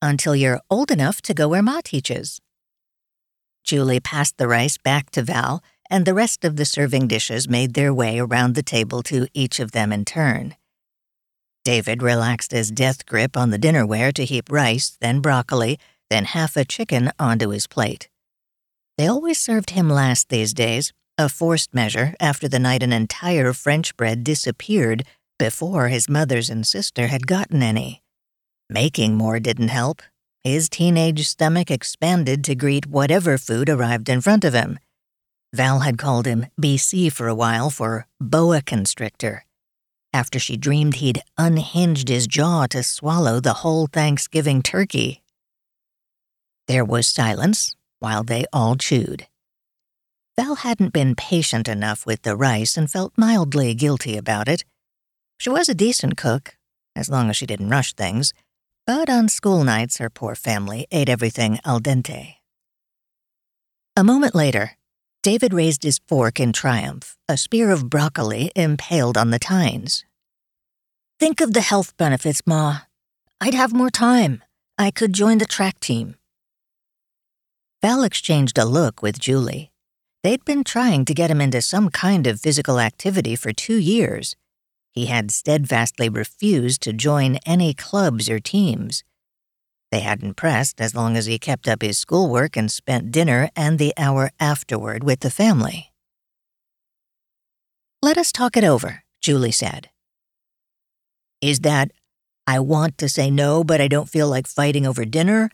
Until 0.00 0.36
you're 0.36 0.60
old 0.70 0.90
enough 0.90 1.22
to 1.22 1.34
go 1.34 1.48
where 1.48 1.62
Ma 1.62 1.80
teaches. 1.84 2.40
Julie 3.64 4.00
passed 4.00 4.38
the 4.38 4.48
rice 4.48 4.76
back 4.76 5.10
to 5.10 5.22
Val, 5.22 5.62
and 5.88 6.04
the 6.04 6.14
rest 6.14 6.44
of 6.44 6.56
the 6.56 6.64
serving 6.64 7.06
dishes 7.06 7.48
made 7.48 7.74
their 7.74 7.94
way 7.94 8.18
around 8.18 8.54
the 8.54 8.62
table 8.62 9.02
to 9.04 9.28
each 9.34 9.60
of 9.60 9.72
them 9.72 9.92
in 9.92 10.04
turn. 10.04 10.56
David 11.64 12.02
relaxed 12.02 12.50
his 12.50 12.70
death 12.70 13.06
grip 13.06 13.36
on 13.36 13.50
the 13.50 13.58
dinnerware 13.58 14.12
to 14.14 14.24
heap 14.24 14.50
rice, 14.50 14.96
then 15.00 15.20
broccoli, 15.20 15.78
then 16.10 16.24
half 16.24 16.56
a 16.56 16.64
chicken 16.64 17.12
onto 17.18 17.50
his 17.50 17.66
plate. 17.66 18.08
They 18.98 19.06
always 19.06 19.38
served 19.38 19.70
him 19.70 19.88
last 19.88 20.28
these 20.28 20.52
days, 20.52 20.92
a 21.18 21.28
forced 21.28 21.74
measure 21.74 22.14
after 22.20 22.48
the 22.48 22.58
night 22.58 22.82
an 22.82 22.92
entire 22.92 23.52
French 23.52 23.96
bread 23.96 24.24
disappeared 24.24 25.04
before 25.38 25.88
his 25.88 26.08
mothers 26.08 26.48
and 26.48 26.66
sister 26.66 27.08
had 27.08 27.26
gotten 27.26 27.62
any. 27.62 28.02
Making 28.70 29.16
more 29.16 29.40
didn't 29.40 29.68
help. 29.68 30.02
His 30.44 30.68
teenage 30.68 31.26
stomach 31.28 31.70
expanded 31.70 32.42
to 32.44 32.54
greet 32.54 32.86
whatever 32.86 33.38
food 33.38 33.68
arrived 33.68 34.08
in 34.08 34.20
front 34.20 34.44
of 34.44 34.54
him. 34.54 34.78
Val 35.52 35.80
had 35.80 35.98
called 35.98 36.26
him 36.26 36.46
BC 36.60 37.12
for 37.12 37.28
a 37.28 37.34
while 37.34 37.70
for 37.70 38.06
boa 38.18 38.62
constrictor, 38.62 39.44
after 40.12 40.38
she 40.38 40.56
dreamed 40.56 40.94
he'd 40.94 41.22
unhinged 41.36 42.08
his 42.08 42.26
jaw 42.26 42.66
to 42.68 42.82
swallow 42.82 43.38
the 43.38 43.60
whole 43.62 43.86
Thanksgiving 43.86 44.62
turkey. 44.62 45.22
There 46.68 46.84
was 46.84 47.06
silence 47.06 47.76
while 47.98 48.24
they 48.24 48.46
all 48.52 48.76
chewed. 48.76 49.26
Val 50.38 50.54
hadn't 50.54 50.94
been 50.94 51.14
patient 51.14 51.68
enough 51.68 52.06
with 52.06 52.22
the 52.22 52.36
rice 52.36 52.78
and 52.78 52.90
felt 52.90 53.12
mildly 53.18 53.74
guilty 53.74 54.16
about 54.16 54.48
it. 54.48 54.64
She 55.38 55.50
was 55.50 55.68
a 55.68 55.74
decent 55.74 56.16
cook, 56.16 56.56
as 56.96 57.10
long 57.10 57.28
as 57.28 57.36
she 57.36 57.44
didn't 57.44 57.68
rush 57.68 57.92
things, 57.92 58.32
but 58.86 59.10
on 59.10 59.28
school 59.28 59.62
nights 59.62 59.98
her 59.98 60.08
poor 60.08 60.34
family 60.34 60.86
ate 60.90 61.10
everything 61.10 61.58
al 61.64 61.80
dente. 61.80 62.36
A 63.94 64.04
moment 64.04 64.34
later, 64.34 64.78
David 65.22 65.52
raised 65.52 65.82
his 65.82 66.00
fork 66.08 66.40
in 66.40 66.52
triumph, 66.52 67.16
a 67.28 67.36
spear 67.36 67.70
of 67.70 67.90
broccoli 67.90 68.50
impaled 68.56 69.18
on 69.18 69.30
the 69.30 69.38
tines. 69.38 70.04
Think 71.20 71.42
of 71.42 71.52
the 71.52 71.60
health 71.60 71.94
benefits, 71.98 72.42
Ma. 72.46 72.80
I'd 73.38 73.54
have 73.54 73.74
more 73.74 73.90
time. 73.90 74.42
I 74.78 74.90
could 74.90 75.12
join 75.12 75.38
the 75.38 75.46
track 75.46 75.78
team. 75.78 76.16
Val 77.82 78.02
exchanged 78.02 78.56
a 78.56 78.64
look 78.64 79.02
with 79.02 79.18
Julie. 79.18 79.71
They'd 80.22 80.44
been 80.44 80.62
trying 80.62 81.04
to 81.06 81.14
get 81.14 81.30
him 81.30 81.40
into 81.40 81.60
some 81.60 81.90
kind 81.90 82.28
of 82.28 82.40
physical 82.40 82.78
activity 82.78 83.34
for 83.34 83.52
two 83.52 83.76
years. 83.76 84.36
He 84.92 85.06
had 85.06 85.32
steadfastly 85.32 86.08
refused 86.08 86.80
to 86.82 86.92
join 86.92 87.38
any 87.44 87.74
clubs 87.74 88.30
or 88.30 88.38
teams. 88.38 89.02
They 89.90 90.00
hadn't 90.00 90.34
pressed 90.34 90.80
as 90.80 90.94
long 90.94 91.16
as 91.16 91.26
he 91.26 91.38
kept 91.38 91.66
up 91.66 91.82
his 91.82 91.98
schoolwork 91.98 92.56
and 92.56 92.70
spent 92.70 93.10
dinner 93.10 93.50
and 93.56 93.78
the 93.78 93.92
hour 93.98 94.30
afterward 94.38 95.02
with 95.02 95.20
the 95.20 95.30
family. 95.30 95.92
Let 98.00 98.16
us 98.16 98.30
talk 98.30 98.56
it 98.56 98.64
over, 98.64 99.02
Julie 99.20 99.52
said. 99.52 99.90
Is 101.40 101.60
that, 101.60 101.90
I 102.46 102.60
want 102.60 102.96
to 102.98 103.08
say 103.08 103.28
no, 103.30 103.64
but 103.64 103.80
I 103.80 103.88
don't 103.88 104.08
feel 104.08 104.28
like 104.28 104.46
fighting 104.46 104.86
over 104.86 105.04
dinner? 105.04 105.50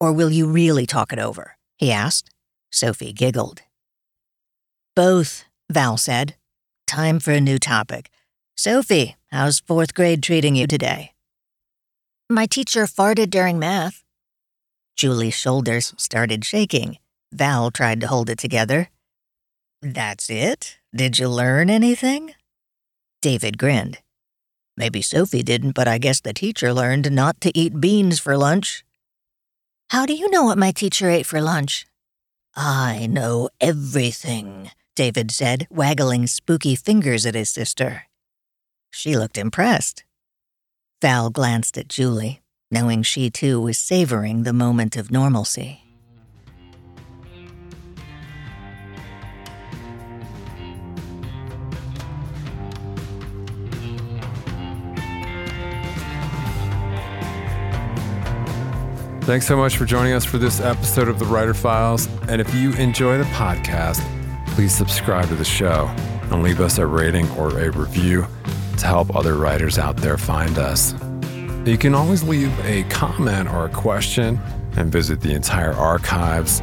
Or 0.00 0.12
will 0.12 0.30
you 0.30 0.46
really 0.46 0.86
talk 0.86 1.12
it 1.12 1.18
over? 1.18 1.56
he 1.76 1.92
asked. 1.92 2.30
Sophie 2.72 3.12
giggled. 3.12 3.62
Both, 4.96 5.44
Val 5.70 5.98
said. 5.98 6.36
Time 6.86 7.20
for 7.20 7.32
a 7.32 7.40
new 7.40 7.58
topic. 7.58 8.08
Sophie, 8.56 9.16
how's 9.30 9.60
fourth 9.60 9.92
grade 9.92 10.22
treating 10.22 10.56
you 10.56 10.66
today? 10.66 11.12
My 12.30 12.46
teacher 12.46 12.86
farted 12.86 13.28
during 13.28 13.58
math. 13.58 14.02
Julie's 14.96 15.34
shoulders 15.34 15.92
started 15.98 16.46
shaking. 16.46 16.96
Val 17.30 17.70
tried 17.70 18.00
to 18.00 18.06
hold 18.06 18.30
it 18.30 18.38
together. 18.38 18.88
That's 19.82 20.30
it? 20.30 20.78
Did 20.94 21.18
you 21.18 21.28
learn 21.28 21.68
anything? 21.68 22.34
David 23.20 23.58
grinned. 23.58 23.98
Maybe 24.78 25.02
Sophie 25.02 25.42
didn't, 25.42 25.72
but 25.72 25.86
I 25.86 25.98
guess 25.98 26.20
the 26.20 26.32
teacher 26.32 26.72
learned 26.72 27.12
not 27.12 27.42
to 27.42 27.52
eat 27.58 27.82
beans 27.82 28.18
for 28.18 28.38
lunch. 28.38 28.82
How 29.90 30.06
do 30.06 30.14
you 30.14 30.30
know 30.30 30.44
what 30.44 30.56
my 30.56 30.72
teacher 30.72 31.10
ate 31.10 31.26
for 31.26 31.42
lunch? 31.42 31.86
I 32.56 33.06
know 33.06 33.50
everything, 33.60 34.70
David 34.96 35.30
said, 35.30 35.66
waggling 35.70 36.26
spooky 36.26 36.74
fingers 36.74 37.26
at 37.26 37.34
his 37.34 37.50
sister. 37.50 38.04
She 38.90 39.14
looked 39.14 39.36
impressed. 39.36 40.04
Val 41.02 41.28
glanced 41.28 41.76
at 41.76 41.86
Julie, 41.86 42.40
knowing 42.70 43.02
she 43.02 43.28
too 43.28 43.60
was 43.60 43.76
savoring 43.76 44.44
the 44.44 44.54
moment 44.54 44.96
of 44.96 45.10
normalcy. 45.10 45.82
Thanks 59.26 59.46
so 59.46 59.58
much 59.58 59.76
for 59.76 59.84
joining 59.84 60.14
us 60.14 60.24
for 60.24 60.38
this 60.38 60.60
episode 60.60 61.08
of 61.08 61.18
The 61.18 61.26
Writer 61.26 61.52
Files. 61.52 62.08
And 62.28 62.40
if 62.40 62.54
you 62.54 62.72
enjoy 62.74 63.18
the 63.18 63.24
podcast, 63.24 64.00
please 64.56 64.74
subscribe 64.74 65.28
to 65.28 65.34
the 65.34 65.44
show 65.44 65.84
and 66.30 66.42
leave 66.42 66.62
us 66.62 66.78
a 66.78 66.86
rating 66.86 67.30
or 67.32 67.50
a 67.58 67.70
review 67.72 68.26
to 68.78 68.86
help 68.86 69.14
other 69.14 69.34
writers 69.34 69.78
out 69.78 69.98
there 69.98 70.16
find 70.16 70.56
us. 70.56 70.94
You 71.66 71.76
can 71.76 71.94
always 71.94 72.22
leave 72.22 72.58
a 72.64 72.84
comment 72.84 73.50
or 73.50 73.66
a 73.66 73.68
question 73.68 74.40
and 74.78 74.90
visit 74.90 75.20
the 75.20 75.34
entire 75.34 75.74
archives 75.74 76.62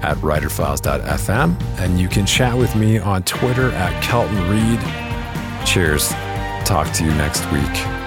at 0.00 0.16
writerfiles.fm. 0.22 1.60
And 1.80 2.00
you 2.00 2.08
can 2.08 2.24
chat 2.24 2.56
with 2.56 2.74
me 2.74 2.96
on 2.96 3.22
Twitter 3.24 3.70
at 3.72 4.02
Kelton 4.02 4.48
Reid. 4.48 4.80
Cheers. 5.66 6.08
Talk 6.66 6.90
to 6.94 7.04
you 7.04 7.10
next 7.10 7.44
week. 7.52 8.03